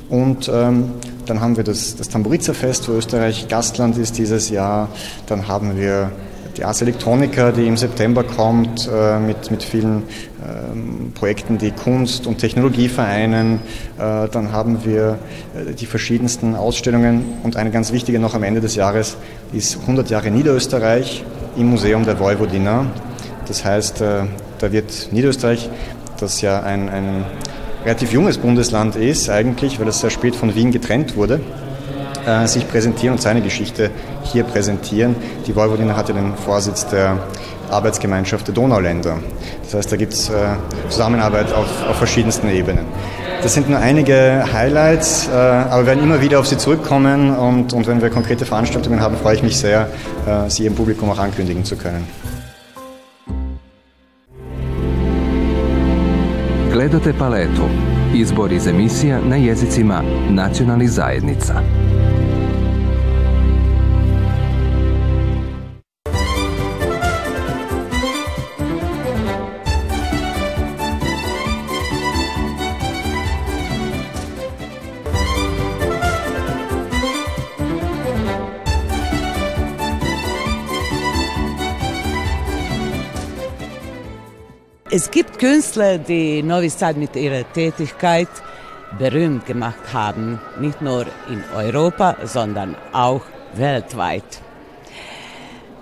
Und 0.08 0.50
ähm, 0.52 0.92
dann 1.26 1.40
haben 1.40 1.56
wir 1.56 1.64
das, 1.64 1.96
das 1.96 2.08
Tamburiza-Fest, 2.08 2.88
wo 2.88 2.92
Österreich 2.92 3.48
Gastland 3.48 3.98
ist 3.98 4.16
dieses 4.18 4.48
Jahr. 4.50 4.88
Dann 5.26 5.48
haben 5.48 5.76
wir 5.76 6.12
die 6.56 6.64
Ars 6.64 6.82
Electronica, 6.82 7.50
die 7.50 7.66
im 7.66 7.76
September 7.76 8.22
kommt, 8.22 8.88
äh, 8.92 9.18
mit, 9.18 9.50
mit 9.50 9.62
vielen 9.62 10.04
Projekten, 11.14 11.58
die 11.58 11.70
Kunst 11.70 12.26
und 12.26 12.38
Technologie 12.38 12.88
vereinen. 12.88 13.60
Äh, 13.98 14.28
dann 14.28 14.52
haben 14.52 14.84
wir 14.84 15.18
äh, 15.54 15.72
die 15.72 15.86
verschiedensten 15.86 16.54
Ausstellungen 16.54 17.24
und 17.42 17.56
eine 17.56 17.70
ganz 17.70 17.92
wichtige 17.92 18.18
noch 18.18 18.34
am 18.34 18.42
Ende 18.42 18.60
des 18.60 18.74
Jahres 18.74 19.16
ist 19.52 19.78
100 19.80 20.10
Jahre 20.10 20.30
Niederösterreich 20.30 21.24
im 21.56 21.70
Museum 21.70 22.04
der 22.04 22.18
Vojvodina. 22.18 22.86
Das 23.46 23.64
heißt, 23.64 24.00
äh, 24.00 24.24
da 24.58 24.72
wird 24.72 25.08
Niederösterreich, 25.12 25.70
das 26.18 26.40
ja 26.40 26.62
ein, 26.62 26.88
ein 26.88 27.24
relativ 27.84 28.12
junges 28.12 28.38
Bundesland 28.38 28.96
ist 28.96 29.30
eigentlich, 29.30 29.80
weil 29.80 29.88
es 29.88 30.00
sehr 30.00 30.10
spät 30.10 30.36
von 30.36 30.54
Wien 30.54 30.72
getrennt 30.72 31.16
wurde, 31.16 31.40
sich 32.46 32.66
präsentieren 32.66 33.16
und 33.16 33.20
seine 33.20 33.42
Geschichte 33.42 33.90
hier 34.22 34.44
präsentieren. 34.44 35.14
Die 35.46 35.54
Vojvodina 35.54 35.94
hatte 35.94 36.14
den 36.14 36.34
Vorsitz 36.34 36.86
der 36.86 37.18
Arbeitsgemeinschaft 37.74 38.46
der 38.46 38.54
Donauländer. 38.54 39.18
Das 39.62 39.74
heißt, 39.74 39.92
da 39.92 39.96
gibt 39.96 40.12
es 40.12 40.30
äh, 40.30 40.32
Zusammenarbeit 40.88 41.52
auf, 41.52 41.66
auf 41.88 41.96
verschiedensten 41.96 42.48
Ebenen. 42.48 42.86
Das 43.42 43.52
sind 43.52 43.68
nur 43.68 43.78
einige 43.78 44.44
Highlights, 44.52 45.28
äh, 45.28 45.32
aber 45.32 45.82
wir 45.82 45.86
werden 45.86 46.02
immer 46.02 46.22
wieder 46.22 46.40
auf 46.40 46.46
Sie 46.46 46.56
zurückkommen 46.56 47.36
und, 47.36 47.72
und 47.72 47.86
wenn 47.86 48.00
wir 48.00 48.08
konkrete 48.10 48.46
Veranstaltungen 48.46 49.00
haben, 49.00 49.16
freue 49.16 49.34
ich 49.34 49.42
mich 49.42 49.58
sehr, 49.58 49.88
äh, 50.26 50.48
Sie 50.48 50.66
im 50.66 50.74
Publikum 50.74 51.10
auch 51.10 51.18
ankündigen 51.18 51.64
zu 51.64 51.76
können. 51.76 52.06
Gledate 56.72 57.12
paletu. 57.12 57.68
Izbor 58.14 58.52
iz 58.52 58.66
emisija 58.66 59.20
na 59.28 59.36
jezicima 59.36 60.02
nacionalnih 60.30 60.90
zajednica. 60.90 61.62
Es 84.96 85.10
gibt 85.10 85.40
Künstler, 85.40 85.98
die 85.98 86.40
Novi 86.40 86.68
Sad 86.68 86.96
mit 86.96 87.16
ihrer 87.16 87.42
Tätigkeit 87.52 88.28
berühmt 88.96 89.44
gemacht 89.44 89.92
haben, 89.92 90.40
nicht 90.60 90.80
nur 90.80 91.06
in 91.28 91.42
Europa, 91.52 92.16
sondern 92.22 92.76
auch 92.92 93.22
weltweit. 93.56 94.22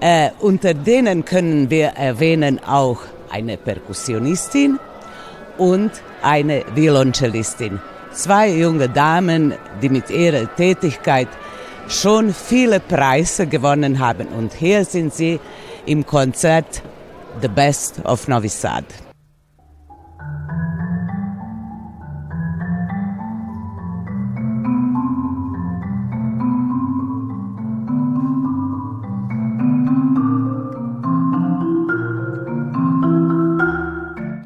Äh, 0.01 0.31
unter 0.41 0.73
denen 0.73 1.27
können 1.27 1.69
wir 1.69 1.89
erwähnen 1.89 2.59
auch 2.65 3.01
eine 3.31 3.59
Perkussionistin 3.59 4.79
und 5.59 5.91
eine 6.23 6.65
Violoncellistin. 6.75 7.83
Zwei 8.13 8.49
junge 8.49 8.89
Damen, 8.89 9.53
die 9.83 9.91
mit 9.91 10.09
ihrer 10.09 10.57
Tätigkeit 10.57 11.29
schon 11.87 12.33
viele 12.33 12.81
Preise 12.81 13.47
gewonnen 13.47 13.99
haben. 13.99 14.29
Und 14.29 14.55
hier 14.55 14.87
sind 14.87 15.13
sie 15.13 15.39
im 15.85 16.07
Konzert 16.07 16.83
The 17.41 17.49
Best 17.49 18.05
of 18.05 18.29
Novi 18.29 18.49
Sad. 18.49 18.85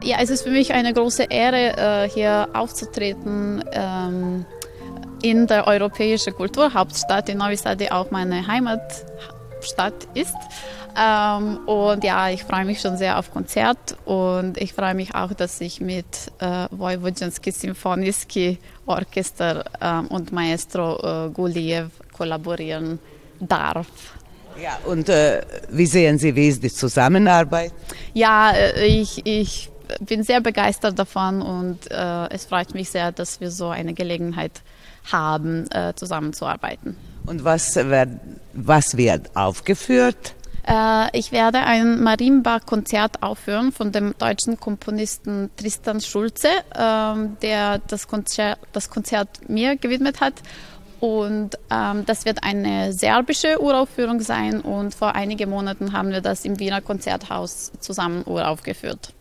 Ja, 0.03 0.19
es 0.23 0.31
ist 0.31 0.45
für 0.45 0.51
mich 0.51 0.73
eine 0.73 0.95
große 0.95 1.25
Ehre, 1.25 1.77
äh, 1.77 2.09
hier 2.09 2.49
aufzutreten 2.55 3.65
ähm, 3.73 4.47
in 5.21 5.47
der 5.49 5.67
europäischen 5.67 6.33
Kulturhauptstadt 6.35 7.29
in 7.29 7.39
Novi 7.39 7.57
Sad, 7.57 7.81
die 7.81 7.91
auch 7.91 8.11
meine 8.13 8.47
Heimatstadt 8.47 10.07
ist. 10.15 10.37
Ähm, 10.99 11.59
und 11.67 12.05
ja, 12.05 12.31
ich 12.31 12.45
freue 12.45 12.65
mich 12.65 12.81
schon 12.81 12.97
sehr 12.97 13.19
auf 13.19 13.31
Konzert 13.31 13.97
und 14.07 14.57
ich 14.57 14.73
freue 14.73 14.95
mich 14.95 15.15
auch, 15.15 15.35
dass 15.35 15.61
ich 15.61 15.81
mit 15.81 16.33
äh, 16.39 16.69
Vojvođanski 16.71 17.53
Symphoniski 17.53 18.59
Orchester 18.87 19.65
äh, 19.81 20.15
und 20.15 20.33
Maestro 20.33 21.27
äh, 21.27 21.31
Guliev 21.31 21.91
kollaborieren 22.17 22.99
darf. 23.41 23.87
Ja, 24.63 24.79
und 24.87 25.11
äh, 25.11 25.43
wie 25.71 25.85
sehen 25.85 26.19
Sie, 26.19 26.35
wie 26.35 26.49
ist 26.49 26.63
die 26.63 26.73
Zusammenarbeit? 26.73 27.73
Ja, 28.15 28.53
äh, 28.53 28.87
ich, 28.87 29.27
ich 29.27 29.71
bin 30.01 30.23
sehr 30.23 30.41
begeistert 30.41 30.99
davon 30.99 31.43
und 31.43 31.91
äh, 31.91 32.29
es 32.31 32.47
freut 32.47 32.73
mich 32.73 32.89
sehr, 32.89 33.13
dass 33.13 33.41
wir 33.41 33.51
so 33.51 33.69
eine 33.69 33.93
Gelegenheit 33.93 34.63
haben, 35.13 35.71
äh, 35.73 35.93
zusammenzuarbeiten. 35.95 36.97
Und 37.27 37.45
was 37.45 37.77
wird, 37.77 38.09
was 38.55 38.97
wird 38.97 39.37
aufgeführt? 39.37 40.36
Äh, 40.67 41.17
ich 41.17 41.33
werde 41.33 41.61
ein 41.61 42.03
Marimba-Konzert 42.03 43.23
aufführen 43.23 43.73
von 43.73 43.93
dem 43.93 44.15
deutschen 44.19 44.59
Komponisten 44.59 45.51
Tristan 45.57 46.01
Schulze, 46.01 46.49
ähm, 46.77 47.37
der 47.43 47.79
das 47.79 48.09
Konzert, 48.09 48.59
das 48.73 48.91
Konzert 48.91 49.49
mir 49.49 49.77
gewidmet 49.77 50.21
hat. 50.21 50.35
Und 50.99 51.59
ähm, 51.71 52.05
das 52.07 52.25
wird 52.25 52.43
eine 52.43 52.93
serbische 52.93 53.61
Uraufführung 53.61 54.21
sein 54.21 54.61
und 54.63 54.95
vor 54.95 55.15
einigen 55.15 55.51
Monaten 55.51 55.93
haben 55.93 56.11
wir 56.11 56.23
das 56.23 56.45
im 56.45 56.59
Wiener 56.59 56.81
Konzerthaus 56.81 57.71
zusammen 57.81 58.25
uraufgeführt. 58.25 59.13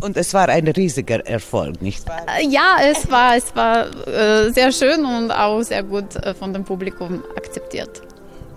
Und 0.00 0.16
es 0.16 0.34
war 0.34 0.48
ein 0.48 0.68
riesiger 0.68 1.24
Erfolg, 1.26 1.80
nicht 1.80 2.06
wahr? 2.06 2.22
Äh, 2.38 2.46
ja, 2.48 2.76
es 2.82 3.10
war, 3.10 3.36
es 3.36 3.54
war 3.56 3.86
äh, 4.06 4.50
sehr 4.50 4.72
schön 4.72 5.04
und 5.06 5.30
auch 5.30 5.62
sehr 5.62 5.82
gut 5.84 6.16
äh, 6.16 6.34
von 6.34 6.52
dem 6.52 6.64
Publikum 6.64 7.22
akzeptiert. 7.36 8.02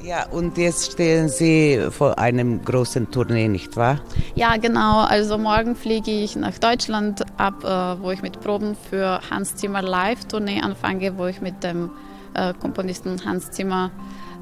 Ja, 0.02 0.26
und 0.28 0.58
jetzt 0.58 0.94
stehen 0.94 1.28
Sie 1.28 1.88
vor 1.92 2.18
einem 2.18 2.64
großen 2.64 3.12
Tournee, 3.12 3.48
nicht 3.50 3.76
wahr? 3.76 4.00
Ja, 4.34 4.56
genau. 4.58 5.02
Also 5.02 5.38
morgen 5.38 5.76
fliege 5.76 6.12
ich 6.12 6.36
nach 6.38 6.58
Deutschland 6.58 7.24
ab, 7.38 7.64
äh, 7.64 8.02
wo 8.02 8.12
ich 8.12 8.22
mit 8.22 8.40
Proben 8.40 8.78
für 8.90 9.20
Hans 9.30 9.56
Zimmer 9.56 9.82
Live 9.82 10.26
Tournee 10.26 10.62
anfange, 10.62 11.18
wo 11.18 11.26
ich 11.26 11.42
mit 11.42 11.64
dem 11.64 11.92
äh, 12.34 12.54
Komponisten 12.54 13.26
Hans 13.26 13.52
Zimmer 13.52 13.92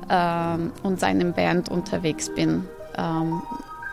ähm, 0.09 0.71
und 0.83 0.99
seinem 0.99 1.33
Band 1.33 1.69
unterwegs 1.69 2.33
bin 2.33 2.63
ähm, 2.97 3.41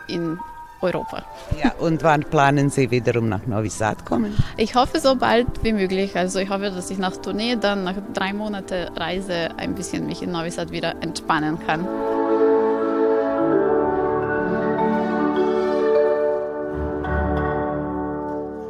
in 0.07 0.37
Europa. 0.81 1.23
Ja, 1.63 1.73
und 1.79 2.03
wann 2.03 2.23
planen 2.23 2.69
Sie 2.69 2.91
wiederum 2.91 3.29
nach 3.29 3.45
Novi 3.45 3.69
Sad 3.69 4.05
kommen? 4.05 4.35
Ich 4.57 4.75
hoffe 4.75 4.99
so 4.99 5.15
bald 5.15 5.47
wie 5.63 5.73
möglich. 5.73 6.15
Also 6.15 6.39
ich 6.39 6.49
hoffe, 6.49 6.71
dass 6.71 6.89
ich 6.91 6.97
nach 6.97 7.17
Tournee 7.17 7.55
dann 7.55 7.83
nach 7.83 7.95
drei 8.13 8.33
Monaten 8.33 8.89
Reise 8.95 9.49
ein 9.57 9.75
bisschen 9.75 10.05
mich 10.05 10.21
in 10.21 10.31
Novi 10.31 10.51
Sad 10.51 10.71
wieder 10.71 10.95
entspannen 11.01 11.57
kann. 11.65 11.87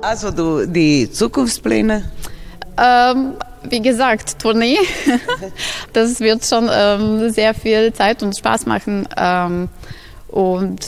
Also 0.01 0.29
du, 0.29 0.67
die 0.67 1.09
Zukunftspläne? 1.11 2.03
Ähm, 2.77 3.33
wie 3.63 3.81
gesagt, 3.81 4.37
Tournee. 4.39 4.77
das 5.93 6.19
wird 6.19 6.45
schon 6.45 6.69
ähm, 6.71 7.31
sehr 7.31 7.55
viel 7.55 7.91
Zeit 7.91 8.21
und 8.21 8.37
Spaß 8.37 8.67
machen. 8.67 9.07
Ähm, 9.17 9.67
und 10.27 10.79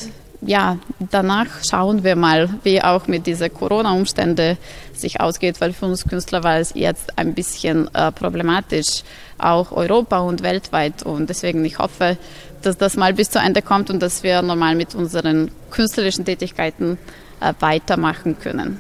ja, 0.48 0.78
danach 1.12 1.48
schauen 1.70 2.04
wir 2.06 2.16
mal, 2.16 2.50
wie 2.64 2.82
auch 2.82 3.08
mit 3.08 3.28
diesen 3.28 3.54
Corona-Umständen 3.54 4.58
sich 4.94 5.20
ausgeht, 5.20 5.60
weil 5.60 5.74
für 5.74 5.86
uns 5.86 6.06
Künstler 6.06 6.42
war 6.44 6.58
es 6.58 6.72
jetzt 6.74 7.18
ein 7.20 7.34
bisschen 7.34 7.94
äh, 7.94 8.12
problematisch, 8.14 9.04
auch 9.38 9.74
Europa 9.74 10.20
und 10.20 10.44
weltweit. 10.44 11.04
Und 11.04 11.30
deswegen 11.30 11.66
ich 11.66 11.80
hoffe, 11.80 12.18
dass 12.62 12.78
das 12.78 12.96
mal 12.96 13.14
bis 13.14 13.30
zu 13.30 13.40
Ende 13.40 13.62
kommt 13.62 13.90
und 13.90 14.02
dass 14.02 14.24
wir 14.24 14.42
normal 14.42 14.76
mit 14.76 14.96
unseren 14.96 15.52
künstlerischen 15.70 16.24
Tätigkeiten 16.24 16.98
äh, 17.42 17.54
weitermachen 17.60 18.40
können. 18.40 18.80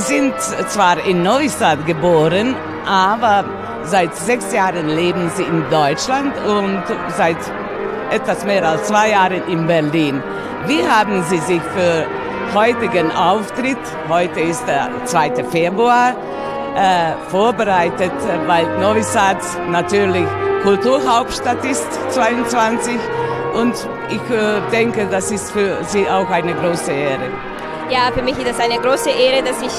Sie 0.00 0.14
sind 0.14 0.40
zwar 0.40 1.04
in 1.04 1.22
Neustadt 1.22 1.84
geboren, 1.84 2.56
aber 2.86 3.44
seit 3.84 4.16
sechs 4.16 4.50
Jahren 4.50 4.88
leben 4.88 5.30
Sie 5.34 5.42
in 5.42 5.62
Deutschland 5.68 6.32
und 6.46 6.82
seit 7.18 7.36
etwas 8.10 8.46
mehr 8.46 8.66
als 8.66 8.84
zwei 8.84 9.10
Jahren 9.10 9.46
in 9.46 9.66
Berlin. 9.66 10.22
Wie 10.66 10.82
haben 10.88 11.22
Sie 11.24 11.36
sich 11.36 11.60
für 11.60 12.06
heutigen 12.54 13.12
Auftritt, 13.12 13.76
heute 14.08 14.40
ist 14.40 14.66
der 14.66 14.88
2. 15.04 15.44
Februar, 15.44 16.14
äh, 16.76 17.12
vorbereitet, 17.28 18.12
weil 18.46 18.78
Novi 18.78 19.02
Sad 19.02 19.38
natürlich 19.68 20.26
Kulturhauptstadt 20.62 21.62
ist, 21.66 21.86
22. 22.10 22.94
Und 23.52 23.74
ich 24.08 24.34
äh, 24.34 24.60
denke, 24.72 25.06
das 25.10 25.30
ist 25.30 25.50
für 25.50 25.84
Sie 25.84 26.08
auch 26.08 26.30
eine 26.30 26.54
große 26.54 26.90
Ehre. 26.90 27.49
Ja, 27.90 28.12
für 28.14 28.22
mich 28.22 28.38
ist 28.38 28.46
das 28.46 28.60
eine 28.60 28.78
große 28.78 29.10
Ehre, 29.10 29.42
dass 29.42 29.60
ich 29.60 29.72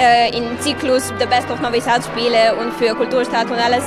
äh, 0.00 0.34
in 0.34 0.58
Zyklus 0.60 1.12
The 1.18 1.26
Best 1.26 1.50
of 1.50 1.60
Novi 1.60 1.78
Sad 1.78 2.02
spiele 2.02 2.54
und 2.56 2.72
für 2.72 2.94
Kulturstadt 2.94 3.50
und 3.50 3.58
alles. 3.58 3.84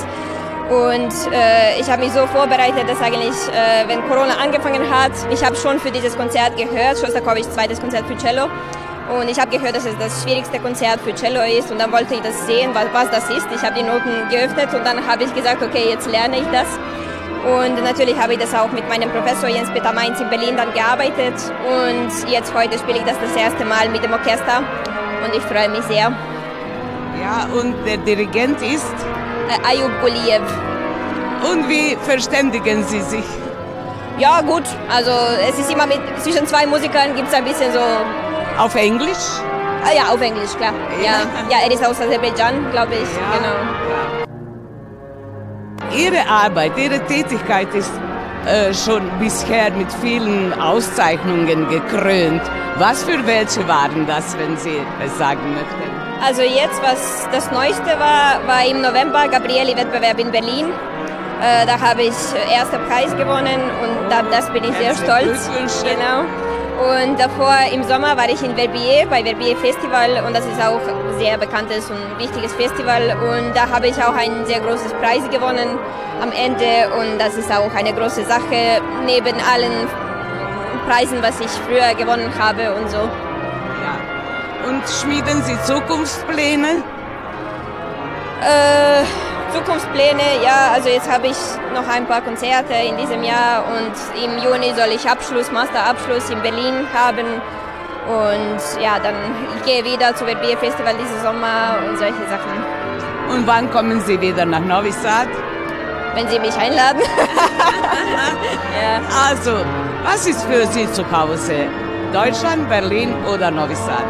Und 0.70 1.34
äh, 1.34 1.80
ich 1.80 1.90
habe 1.90 2.04
mich 2.04 2.12
so 2.12 2.28
vorbereitet, 2.28 2.88
dass 2.88 3.02
eigentlich, 3.02 3.34
äh, 3.50 3.88
wenn 3.88 4.08
Corona 4.08 4.36
angefangen 4.38 4.84
hat, 4.88 5.14
ich 5.32 5.44
habe 5.44 5.56
schon 5.56 5.80
für 5.80 5.90
dieses 5.90 6.16
Konzert 6.16 6.58
gehört, 6.58 7.00
Shostakovich 7.00 7.50
zweites 7.50 7.80
Konzert 7.80 8.06
für 8.06 8.18
Cello. 8.18 8.50
Und 9.10 9.28
ich 9.32 9.40
habe 9.40 9.50
gehört, 9.50 9.76
dass 9.76 9.86
es 9.86 9.98
das 9.98 10.22
schwierigste 10.22 10.60
Konzert 10.60 11.00
für 11.02 11.16
Cello 11.16 11.42
ist. 11.42 11.72
Und 11.72 11.80
dann 11.82 11.92
wollte 11.92 12.14
ich 12.14 12.22
das 12.22 12.46
sehen, 12.46 12.70
was, 12.74 12.86
was 12.94 13.10
das 13.10 13.30
ist. 13.36 13.48
Ich 13.56 13.64
habe 13.64 13.74
die 13.80 13.84
Noten 13.84 14.30
geöffnet 14.30 14.72
und 14.76 14.86
dann 14.86 15.08
habe 15.08 15.24
ich 15.24 15.34
gesagt, 15.34 15.64
okay, 15.64 15.90
jetzt 15.90 16.08
lerne 16.08 16.38
ich 16.38 16.48
das. 16.52 16.68
Und 17.48 17.82
natürlich 17.82 18.20
habe 18.20 18.34
ich 18.34 18.40
das 18.40 18.54
auch 18.54 18.72
mit 18.74 18.88
meinem 18.90 19.10
Professor 19.10 19.48
Jens 19.48 19.70
Peter 19.72 19.94
Mainz 19.94 20.20
in 20.20 20.30
Berlin 20.30 20.58
dann 20.58 20.74
gearbeitet. 20.74 21.34
Und 21.66 22.30
jetzt 22.30 22.54
heute 22.54 22.78
spiele 22.78 22.98
ich 22.98 23.06
das 23.06 23.16
das 23.22 23.36
erste 23.42 23.64
Mal 23.64 23.88
mit 23.90 24.04
dem 24.04 24.12
Orchester 24.12 24.64
und 25.24 25.34
ich 25.34 25.44
freue 25.44 25.70
mich 25.70 25.84
sehr. 25.84 26.12
Ja, 27.22 27.48
und 27.54 27.74
der 27.86 27.98
Dirigent 27.98 28.62
ist? 28.62 28.94
Äh, 29.50 29.68
Ayub 29.68 29.92
Guliev. 30.02 30.42
Und 31.50 31.70
wie 31.70 31.96
verständigen 32.04 32.84
Sie 32.84 33.02
sich? 33.02 33.26
Ja, 34.18 34.42
gut. 34.42 34.64
Also 34.90 35.12
es 35.48 35.58
ist 35.58 35.72
immer 35.72 35.86
mit 35.86 36.00
zwischen 36.22 36.46
zwei 36.48 36.66
Musikern 36.66 37.16
gibt 37.16 37.30
es 37.30 37.34
ein 37.34 37.46
bisschen 37.46 37.72
so. 37.72 37.80
Auf 38.58 38.76
Englisch? 38.76 39.26
Ah, 39.86 39.94
ja, 39.96 40.12
auf 40.12 40.20
Englisch, 40.20 40.54
klar. 40.58 40.74
Ja, 41.02 41.12
ja, 41.12 41.22
ja 41.50 41.58
er 41.64 41.72
ist 41.72 41.86
aus 41.86 42.02
Aserbaidschan, 42.02 42.72
glaube 42.72 42.96
ich. 42.96 43.02
Ja. 43.02 43.38
Genau. 43.38 44.17
Ihre 45.96 46.28
Arbeit, 46.30 46.78
Ihre 46.78 47.00
Tätigkeit 47.06 47.74
ist 47.74 47.92
äh, 48.46 48.74
schon 48.74 49.10
bisher 49.20 49.72
mit 49.72 49.92
vielen 50.02 50.54
Auszeichnungen 50.60 51.68
gekrönt. 51.70 52.42
Was 52.76 53.04
für 53.04 53.26
welche 53.26 53.68
waren 53.68 54.06
das, 54.08 54.38
wenn 54.38 54.56
Sie 54.58 54.80
es 55.04 55.18
sagen 55.18 55.54
möchten? 55.54 55.98
Also 56.24 56.42
jetzt, 56.42 56.82
was 56.82 57.28
das 57.32 57.52
Neueste 57.52 58.00
war, 58.00 58.46
war 58.48 58.66
im 58.66 58.82
November 58.82 59.28
Gabrieli-Wettbewerb 59.28 60.20
in 60.20 60.32
Berlin. 60.32 60.66
Äh, 61.42 61.66
da 61.66 61.80
habe 61.80 62.04
ich 62.04 62.16
erster 62.52 62.80
Preis 62.80 63.16
gewonnen 63.16 63.62
und 63.84 64.10
da, 64.10 64.24
das 64.24 64.50
bin 64.52 64.64
ich 64.64 64.74
sehr 64.78 64.96
stolz. 64.96 65.50
Genau. 65.84 66.26
Und 66.78 67.20
davor 67.20 67.56
im 67.74 67.84
Sommer 67.84 68.16
war 68.16 68.30
ich 68.30 68.42
in 68.44 68.56
Verbier 68.56 69.08
bei 69.10 69.24
Verbier 69.24 69.58
Festival 69.58 70.24
und 70.26 70.36
das 70.36 70.46
ist 70.46 70.62
auch 70.62 70.80
ein 70.88 71.18
sehr 71.18 71.36
bekanntes 71.40 71.90
und 71.90 72.20
wichtiges 72.20 72.54
Festival 72.54 73.18
und 73.18 73.56
da 73.56 73.68
habe 73.68 73.88
ich 73.88 73.96
auch 73.96 74.14
ein 74.14 74.46
sehr 74.46 74.60
großes 74.60 74.94
Preis 74.94 75.28
gewonnen 75.32 75.80
am 76.22 76.32
Ende 76.32 76.90
und 77.00 77.18
das 77.18 77.36
ist 77.36 77.52
auch 77.52 77.74
eine 77.74 77.94
große 77.94 78.24
Sache 78.26 78.80
neben 79.08 79.36
allen 79.52 79.88
Preisen, 80.88 81.18
was 81.24 81.40
ich 81.40 81.50
früher 81.50 81.96
gewonnen 81.96 82.32
habe 82.38 82.76
und 82.76 82.92
so. 82.92 82.98
Ja. 82.98 84.70
Und 84.70 84.84
schmieden 85.02 85.42
Sie 85.42 85.58
Zukunftspläne? 85.64 86.84
Äh, 88.42 89.04
Zukunftspläne, 89.58 90.44
ja, 90.44 90.72
also 90.76 90.88
jetzt 90.88 91.12
habe 91.12 91.28
ich 91.28 91.38
noch 91.74 91.88
ein 91.88 92.06
paar 92.06 92.22
Konzerte 92.22 92.74
in 92.74 92.96
diesem 92.96 93.24
Jahr 93.24 93.66
und 93.66 94.24
im 94.24 94.38
Juni 94.38 94.72
soll 94.76 94.90
ich 94.94 95.10
Abschluss, 95.10 95.52
Masterabschluss 95.52 96.30
in 96.30 96.40
Berlin 96.44 96.86
haben. 96.94 97.26
Und 98.08 98.82
ja, 98.82 99.00
dann 99.00 99.16
ich 99.56 99.66
gehe 99.66 99.84
wieder 99.84 100.16
zu 100.16 100.26
Verbier 100.26 100.58
Festival 100.60 100.94
diesen 100.94 101.22
Sommer 101.24 101.78
und 101.88 101.98
solche 101.98 102.24
Sachen. 102.30 103.34
Und 103.34 103.48
wann 103.48 103.72
kommen 103.72 104.00
Sie 104.02 104.22
wieder 104.22 104.46
nach 104.46 104.60
Novi 104.60 104.92
Sad? 104.92 105.28
Wenn 106.14 106.28
Sie 106.28 106.40
mich 106.40 106.56
einladen. 106.56 107.02
ja. 108.82 109.02
Also, 109.28 109.66
was 110.04 110.28
ist 110.28 110.44
für 110.46 110.68
Sie 110.68 110.90
zu 110.92 111.04
Hause? 111.12 111.66
Deutschland, 112.14 112.70
Berlin 112.70 113.14
oder 113.26 113.50
Novi 113.50 113.76
Sad? 113.76 114.06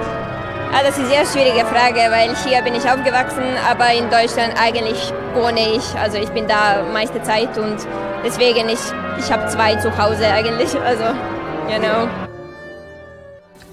Ah, 0.74 0.84
das 0.84 0.98
ist 0.98 1.00
eine 1.00 1.08
sehr 1.08 1.26
schwierige 1.26 1.66
Frage, 1.66 2.12
weil 2.12 2.36
hier 2.46 2.62
bin 2.62 2.76
ich 2.76 2.84
aufgewachsen, 2.84 3.46
aber 3.68 3.94
in 3.94 4.10
Deutschland 4.10 4.54
eigentlich 4.62 5.14
wohne 5.34 5.76
ich. 5.76 5.96
Also 6.00 6.18
ich 6.18 6.30
bin 6.30 6.48
da 6.48 6.84
meiste 6.92 7.22
Zeit 7.24 7.58
und 7.58 7.78
deswegen 8.26 8.70
ich, 8.70 8.80
ich 9.20 9.32
habe 9.32 9.48
zwei 9.48 9.76
zu 9.76 9.98
Hause 9.98 10.28
eigentlich. 10.28 10.74
Also, 10.80 11.04
genau. 11.68 12.08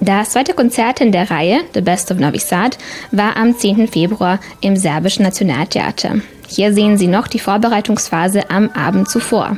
Das 0.01 0.31
zweite 0.31 0.53
Konzert 0.53 1.01
in 1.01 1.13
der 1.13 1.31
Reihe, 1.31 1.61
The 1.73 1.81
Best 1.81 2.11
of 2.11 2.19
Novi 2.19 2.39
Sad, 2.39 2.77
war 3.11 3.37
am 3.37 3.57
10. 3.57 3.89
Februar 3.89 4.39
im 4.61 4.77
Serbischen 4.77 5.23
Nationaltheater. 5.23 6.17
Hier 6.47 6.75
sehen 6.75 6.99
Sie 6.99 7.07
noch 7.07 7.27
die 7.27 7.39
Vorbereitungsphase 7.39 8.51
am 8.51 8.71
Abend 8.71 9.09
zuvor. 9.09 9.57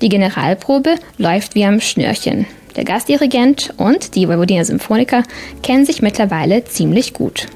Die 0.00 0.08
Generalprobe 0.08 0.94
läuft 1.18 1.54
wie 1.54 1.64
am 1.64 1.80
Schnürchen. 1.80 2.46
Der 2.76 2.84
Gastdirigent 2.84 3.74
und 3.76 4.14
die 4.14 4.28
Vojvodina 4.28 4.64
Symphoniker 4.64 5.24
kennen 5.62 5.84
sich 5.84 6.00
mittlerweile 6.00 6.64
ziemlich 6.64 7.12
gut. 7.12 7.48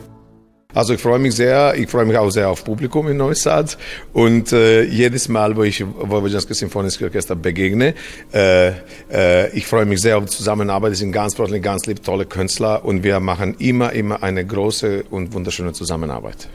Also 0.76 0.92
ich 0.92 1.00
freue 1.00 1.18
mich 1.18 1.34
sehr, 1.34 1.74
ich 1.74 1.88
freue 1.88 2.04
mich 2.04 2.18
auch 2.18 2.28
sehr 2.28 2.50
auf 2.50 2.62
Publikum 2.62 3.08
in 3.08 3.16
Neustadt 3.16 3.78
und 4.12 4.52
äh, 4.52 4.82
jedes 4.82 5.26
Mal, 5.26 5.56
wo 5.56 5.62
ich 5.62 5.82
Vojvodinske 5.82 6.52
Symphonische 6.52 7.02
Orchester 7.06 7.34
begegne, 7.34 7.94
äh, 8.30 8.72
äh, 9.10 9.56
ich 9.56 9.66
freue 9.66 9.86
mich 9.86 10.02
sehr 10.02 10.18
auf 10.18 10.26
die 10.26 10.30
Zusammenarbeit, 10.30 10.92
die 10.92 10.96
sind 10.96 11.12
ganz 11.12 11.34
freundlich, 11.34 11.62
ganz 11.62 11.86
lieb, 11.86 12.04
tolle 12.04 12.26
Künstler 12.26 12.84
und 12.84 13.02
wir 13.04 13.20
machen 13.20 13.56
immer, 13.58 13.94
immer 13.94 14.22
eine 14.22 14.44
große 14.44 15.04
und 15.08 15.32
wunderschöne 15.32 15.72
Zusammenarbeit. 15.72 16.46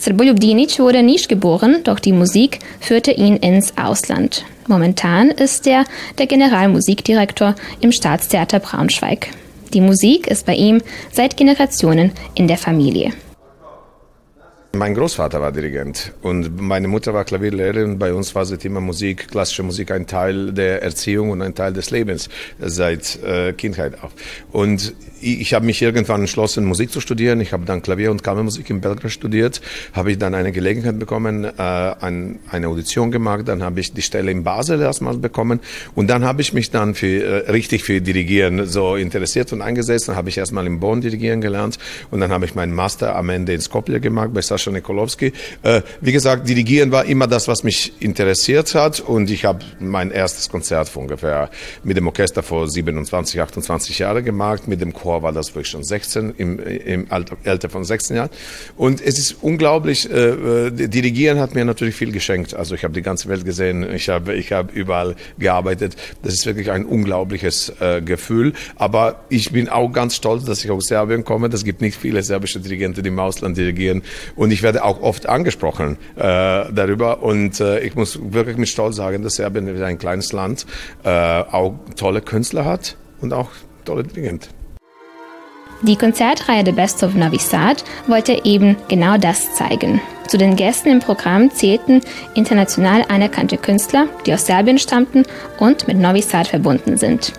Srboljub 0.00 0.38
Dinic 0.38 0.78
wurde 0.78 1.02
nicht 1.02 1.30
geboren, 1.30 1.78
doch 1.82 1.98
die 1.98 2.12
Musik 2.12 2.58
führte 2.80 3.12
ihn 3.12 3.38
ins 3.38 3.78
Ausland. 3.78 4.44
Momentan 4.68 5.30
ist 5.30 5.66
er 5.66 5.84
der 6.18 6.26
Generalmusikdirektor 6.26 7.54
im 7.80 7.92
Staatstheater 7.92 8.60
Braunschweig. 8.60 9.28
Die 9.72 9.80
Musik 9.80 10.26
ist 10.26 10.44
bei 10.44 10.54
ihm 10.54 10.82
seit 11.10 11.38
Generationen 11.38 12.12
in 12.34 12.48
der 12.48 12.58
Familie. 12.58 13.14
Mein 14.76 14.94
Großvater 14.94 15.40
war 15.40 15.52
Dirigent 15.52 16.12
und 16.20 16.60
meine 16.60 16.86
Mutter 16.86 17.14
war 17.14 17.24
Klavierlehrerin. 17.24 17.98
Bei 17.98 18.12
uns 18.12 18.34
war 18.34 18.44
das 18.44 18.58
Thema 18.58 18.80
Musik, 18.80 19.28
klassische 19.28 19.62
Musik 19.62 19.90
ein 19.90 20.06
Teil 20.06 20.52
der 20.52 20.82
Erziehung 20.82 21.30
und 21.30 21.40
ein 21.40 21.54
Teil 21.54 21.72
des 21.72 21.90
Lebens 21.90 22.28
seit 22.58 23.22
äh, 23.22 23.54
Kindheit 23.54 24.02
auf. 24.02 24.12
Und 24.52 24.94
ich, 25.20 25.40
ich 25.40 25.54
habe 25.54 25.64
mich 25.64 25.80
irgendwann 25.80 26.20
entschlossen, 26.20 26.66
Musik 26.66 26.92
zu 26.92 27.00
studieren. 27.00 27.40
Ich 27.40 27.52
habe 27.52 27.64
dann 27.64 27.80
Klavier- 27.80 28.10
und 28.10 28.22
Kammermusik 28.22 28.68
in 28.68 28.82
Belgrad 28.82 29.10
studiert. 29.10 29.62
Habe 29.94 30.12
ich 30.12 30.18
dann 30.18 30.34
eine 30.34 30.52
Gelegenheit 30.52 30.98
bekommen, 30.98 31.44
äh, 31.44 31.50
ein, 31.56 32.38
eine 32.50 32.68
Audition 32.68 33.10
gemacht. 33.10 33.48
Dann 33.48 33.62
habe 33.62 33.80
ich 33.80 33.94
die 33.94 34.02
Stelle 34.02 34.30
in 34.30 34.44
Basel 34.44 34.80
erstmal 34.80 35.16
bekommen 35.16 35.60
und 35.94 36.08
dann 36.08 36.24
habe 36.24 36.42
ich 36.42 36.52
mich 36.52 36.70
dann 36.70 36.94
für, 36.94 37.46
äh, 37.46 37.50
richtig 37.50 37.84
für 37.84 38.00
Dirigieren 38.00 38.66
so 38.66 38.96
interessiert 38.96 39.52
und 39.54 39.62
eingesetzt. 39.62 40.08
Dann 40.08 40.16
habe 40.16 40.28
ich 40.28 40.36
erstmal 40.36 40.66
in 40.66 40.80
Bonn 40.80 41.00
dirigieren 41.00 41.40
gelernt 41.40 41.78
und 42.10 42.20
dann 42.20 42.30
habe 42.30 42.44
ich 42.44 42.54
meinen 42.54 42.74
Master 42.74 43.16
am 43.16 43.30
Ende 43.30 43.54
in 43.54 43.60
Skopje 43.60 44.00
gemacht 44.00 44.30
bei 44.34 44.42
Sascha 44.42 44.65
Nikolowski. 44.72 45.32
Äh, 45.62 45.82
wie 46.00 46.12
gesagt, 46.12 46.48
Dirigieren 46.48 46.92
war 46.92 47.04
immer 47.04 47.26
das, 47.26 47.48
was 47.48 47.62
mich 47.62 47.92
interessiert 48.00 48.74
hat 48.74 49.00
und 49.00 49.30
ich 49.30 49.44
habe 49.44 49.64
mein 49.80 50.10
erstes 50.10 50.48
Konzert 50.48 50.88
vor 50.88 51.02
ungefähr 51.02 51.50
mit 51.84 51.96
dem 51.96 52.06
Orchester 52.06 52.42
vor 52.42 52.68
27, 52.68 53.40
28 53.40 53.98
Jahren 53.98 54.24
gemacht. 54.24 54.68
Mit 54.68 54.80
dem 54.80 54.92
Chor 54.92 55.22
war 55.22 55.32
das 55.32 55.54
wirklich 55.54 55.68
schon 55.68 55.84
16, 55.84 56.34
im, 56.36 56.58
im 56.58 57.06
Alter, 57.10 57.36
Alter 57.44 57.68
von 57.68 57.84
16 57.84 58.16
Jahren. 58.16 58.30
Und 58.76 59.00
es 59.00 59.18
ist 59.18 59.36
unglaublich, 59.40 60.10
äh, 60.10 60.66
äh, 60.66 60.70
Dirigieren 60.70 61.38
hat 61.40 61.54
mir 61.54 61.64
natürlich 61.64 61.94
viel 61.94 62.12
geschenkt. 62.12 62.54
Also 62.54 62.74
ich 62.74 62.84
habe 62.84 62.94
die 62.94 63.02
ganze 63.02 63.28
Welt 63.28 63.44
gesehen, 63.44 63.86
ich 63.94 64.08
habe 64.08 64.34
ich 64.34 64.52
hab 64.52 64.74
überall 64.74 65.16
gearbeitet. 65.38 65.96
Das 66.22 66.34
ist 66.34 66.46
wirklich 66.46 66.70
ein 66.70 66.84
unglaubliches 66.84 67.72
Gefühl. 68.04 68.52
Aber 68.76 69.24
ich 69.28 69.52
bin 69.52 69.68
auch 69.68 69.90
ganz 69.90 70.16
stolz, 70.16 70.44
dass 70.44 70.64
ich 70.64 70.70
aus 70.70 70.88
Serbien 70.88 71.24
komme. 71.24 71.48
Das 71.48 71.64
gibt 71.64 71.80
nicht 71.80 71.96
viele 71.96 72.22
serbische 72.22 72.60
Dirigenten, 72.60 73.02
die 73.02 73.08
im 73.08 73.18
Ausland 73.18 73.56
dirigieren. 73.56 74.02
Und 74.34 74.50
ich 74.50 74.55
werde 74.62 74.84
auch 74.84 75.00
oft 75.02 75.28
angesprochen 75.28 75.98
äh, 76.16 76.20
darüber 76.20 77.22
und 77.22 77.60
äh, 77.60 77.80
ich 77.80 77.94
muss 77.94 78.18
wirklich 78.22 78.56
mit 78.56 78.68
Stolz 78.68 78.96
sagen, 78.96 79.22
dass 79.22 79.36
Serbien 79.36 79.82
ein 79.82 79.98
kleines 79.98 80.32
Land 80.32 80.66
äh, 81.04 81.08
auch 81.08 81.74
tolle 81.96 82.20
Künstler 82.20 82.64
hat 82.64 82.96
und 83.20 83.32
auch 83.32 83.50
tolle 83.84 84.04
Dirigenten. 84.04 84.48
Die 85.82 85.96
Konzertreihe 85.96 86.64
The 86.64 86.72
Best 86.72 87.02
of 87.02 87.14
Novi 87.14 87.38
Sad 87.38 87.84
wollte 88.06 88.40
eben 88.44 88.76
genau 88.88 89.18
das 89.18 89.54
zeigen. 89.54 90.00
Zu 90.26 90.38
den 90.38 90.56
Gästen 90.56 90.88
im 90.88 91.00
Programm 91.00 91.50
zählten 91.50 92.00
international 92.34 93.04
anerkannte 93.08 93.58
Künstler, 93.58 94.06
die 94.24 94.32
aus 94.32 94.46
Serbien 94.46 94.78
stammten 94.78 95.24
und 95.58 95.86
mit 95.86 95.98
Novi 95.98 96.22
Sad 96.22 96.48
verbunden 96.48 96.96
sind. 96.96 97.32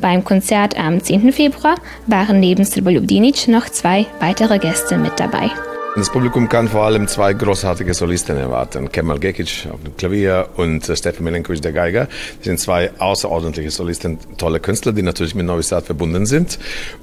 Beim 0.00 0.24
Konzert 0.24 0.78
am 0.78 1.02
10. 1.02 1.32
Februar 1.32 1.76
waren 2.06 2.40
neben 2.40 2.64
Srboljub 2.64 3.06
Dinic 3.06 3.48
noch 3.48 3.68
zwei 3.68 4.06
weitere 4.20 4.58
Gäste 4.58 4.96
mit 4.96 5.18
dabei. 5.20 5.50
Das 5.94 6.10
Publikum 6.10 6.48
kann 6.48 6.68
vor 6.68 6.84
allem 6.84 7.06
zwei 7.06 7.34
großartige 7.34 7.92
Solisten 7.92 8.38
erwarten. 8.38 8.90
Kemal 8.90 9.18
Gekic 9.18 9.68
auf 9.70 9.82
dem 9.82 9.94
Klavier 9.94 10.48
und 10.56 10.84
Stefan 10.84 11.24
Milenkovic, 11.24 11.60
der 11.60 11.72
Geiger. 11.72 12.08
Das 12.38 12.46
sind 12.46 12.58
zwei 12.58 12.90
außerordentliche 12.98 13.70
Solisten, 13.70 14.18
tolle 14.38 14.58
Künstler, 14.58 14.94
die 14.94 15.02
natürlich 15.02 15.34
mit 15.34 15.44
Novi 15.44 15.62
Sad 15.62 15.84
verbunden 15.84 16.24
sind. 16.24 16.58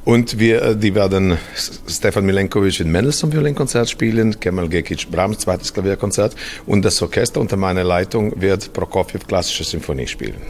Und 0.06 0.39
wir, 0.39 0.73
die 0.73 0.95
werden 0.95 1.38
Stefan 1.88 2.25
Milenkovic 2.25 2.80
in 2.80 2.91
Mendelssohn 2.91 3.32
Violinkonzert 3.32 3.91
spielen, 3.91 4.39
Kemal 4.39 4.67
Gekic 4.67 5.12
Brahms 5.12 5.38
zweites 5.38 5.71
Klavierkonzert 5.71 6.36
und 6.65 6.84
das 6.84 6.99
Orchester 6.99 7.39
unter 7.39 7.58
meiner 7.58 7.84
Leitung 7.84 8.41
wird 8.41 8.73
Prokofjew 8.73 9.19
klassische 9.28 9.65
Symphonie 9.65 10.08
spielen. 10.08 10.48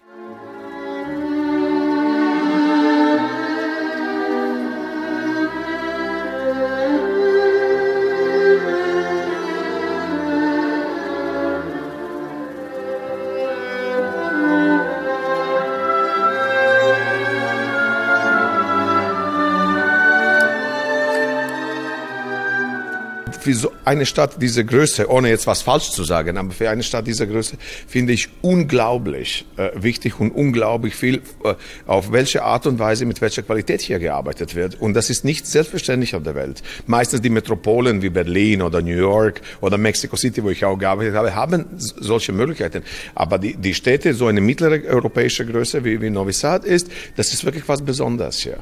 Für 23.50 23.56
so 23.56 23.72
eine 23.84 24.06
Stadt 24.06 24.40
dieser 24.42 24.64
Größe, 24.64 25.10
ohne 25.10 25.30
jetzt 25.30 25.48
was 25.48 25.64
falsch 25.64 25.90
zu 25.90 26.04
sagen, 26.04 26.38
aber 26.38 26.52
für 26.52 26.70
eine 26.70 26.84
Stadt 26.84 27.08
dieser 27.08 27.26
Größe 27.26 27.58
finde 27.88 28.14
ich 28.14 28.30
unglaublich 28.42 29.46
äh, 29.58 29.72
wichtig 29.74 30.20
und 30.20 30.32
unglaublich 30.32 30.94
viel, 30.94 31.22
äh, 31.44 31.56
auf 31.88 32.12
welche 32.12 32.44
Art 32.44 32.68
und 32.68 32.78
Weise, 32.78 33.06
mit 33.06 33.22
welcher 33.22 33.42
Qualität 33.42 33.82
hier 33.82 33.98
gearbeitet 33.98 34.54
wird. 34.54 34.80
Und 34.80 34.94
das 34.94 35.10
ist 35.10 35.26
nicht 35.26 35.48
selbstverständlich 35.48 36.16
auf 36.16 36.22
der 36.22 36.36
Welt. 36.36 36.62
Meistens 36.86 37.22
die 37.22 37.32
Metropolen 37.32 38.04
wie 38.04 38.10
Berlin 38.10 38.62
oder 38.62 38.82
New 38.82 38.96
York 38.96 39.42
oder 39.62 39.80
Mexico 39.80 40.16
City, 40.16 40.44
wo 40.44 40.52
ich 40.52 40.64
auch 40.64 40.78
gearbeitet 40.78 41.16
habe, 41.16 41.34
haben 41.34 41.66
solche 41.78 42.32
Möglichkeiten. 42.32 42.84
Aber 43.16 43.40
die, 43.40 43.56
die 43.56 43.74
Städte, 43.74 44.14
so 44.14 44.28
eine 44.28 44.42
mittlere 44.42 44.84
europäische 44.86 45.44
Größe 45.44 45.84
wie, 45.84 46.00
wie 46.02 46.12
Novi 46.12 46.34
Sad 46.34 46.66
ist, 46.66 46.88
das 47.16 47.34
ist 47.34 47.44
wirklich 47.46 47.68
was 47.68 47.82
Besonderes 47.82 48.38
hier. 48.38 48.60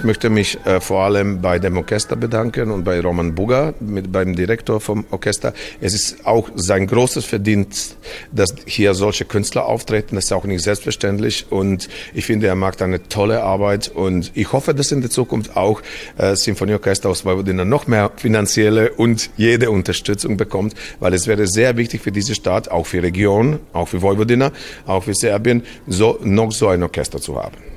Ich 0.00 0.04
möchte 0.04 0.30
mich 0.30 0.56
äh, 0.64 0.80
vor 0.80 1.02
allem 1.02 1.42
bei 1.42 1.58
dem 1.58 1.76
Orchester 1.76 2.16
bedanken 2.16 2.70
und 2.70 2.84
bei 2.84 3.02
Roman 3.02 3.34
Buga, 3.34 3.74
mit, 3.80 4.10
beim 4.10 4.34
Direktor 4.34 4.80
vom 4.80 5.04
Orchester. 5.10 5.52
Es 5.78 5.92
ist 5.92 6.24
auch 6.24 6.48
sein 6.54 6.86
großes 6.86 7.26
Verdienst, 7.26 7.98
dass 8.32 8.54
hier 8.64 8.94
solche 8.94 9.26
Künstler 9.26 9.66
auftreten. 9.66 10.14
Das 10.14 10.24
ist 10.24 10.32
auch 10.32 10.46
nicht 10.46 10.64
selbstverständlich 10.64 11.48
und 11.50 11.90
ich 12.14 12.24
finde, 12.24 12.46
er 12.46 12.54
macht 12.54 12.80
eine 12.80 13.08
tolle 13.08 13.42
Arbeit 13.42 13.88
und 13.88 14.32
ich 14.32 14.50
hoffe, 14.54 14.72
dass 14.72 14.90
in 14.90 15.02
der 15.02 15.10
Zukunft 15.10 15.54
auch 15.54 15.82
äh, 16.16 16.34
Symphonieorchester 16.34 17.10
aus 17.10 17.26
Vojvodina 17.26 17.66
noch 17.66 17.86
mehr 17.86 18.10
finanzielle 18.16 18.92
und 18.92 19.28
jede 19.36 19.70
Unterstützung 19.70 20.38
bekommt, 20.38 20.72
weil 21.00 21.12
es 21.12 21.26
wäre 21.26 21.46
sehr 21.46 21.76
wichtig 21.76 22.00
für 22.00 22.10
diese 22.10 22.34
Stadt, 22.34 22.70
auch 22.70 22.86
für 22.86 23.02
Region, 23.02 23.58
auch 23.74 23.88
für 23.88 24.00
Vojvodina, 24.00 24.50
auch 24.86 25.04
für 25.04 25.14
Serbien, 25.14 25.62
so, 25.86 26.18
noch 26.22 26.52
so 26.52 26.68
ein 26.68 26.82
Orchester 26.82 27.20
zu 27.20 27.36
haben. 27.36 27.69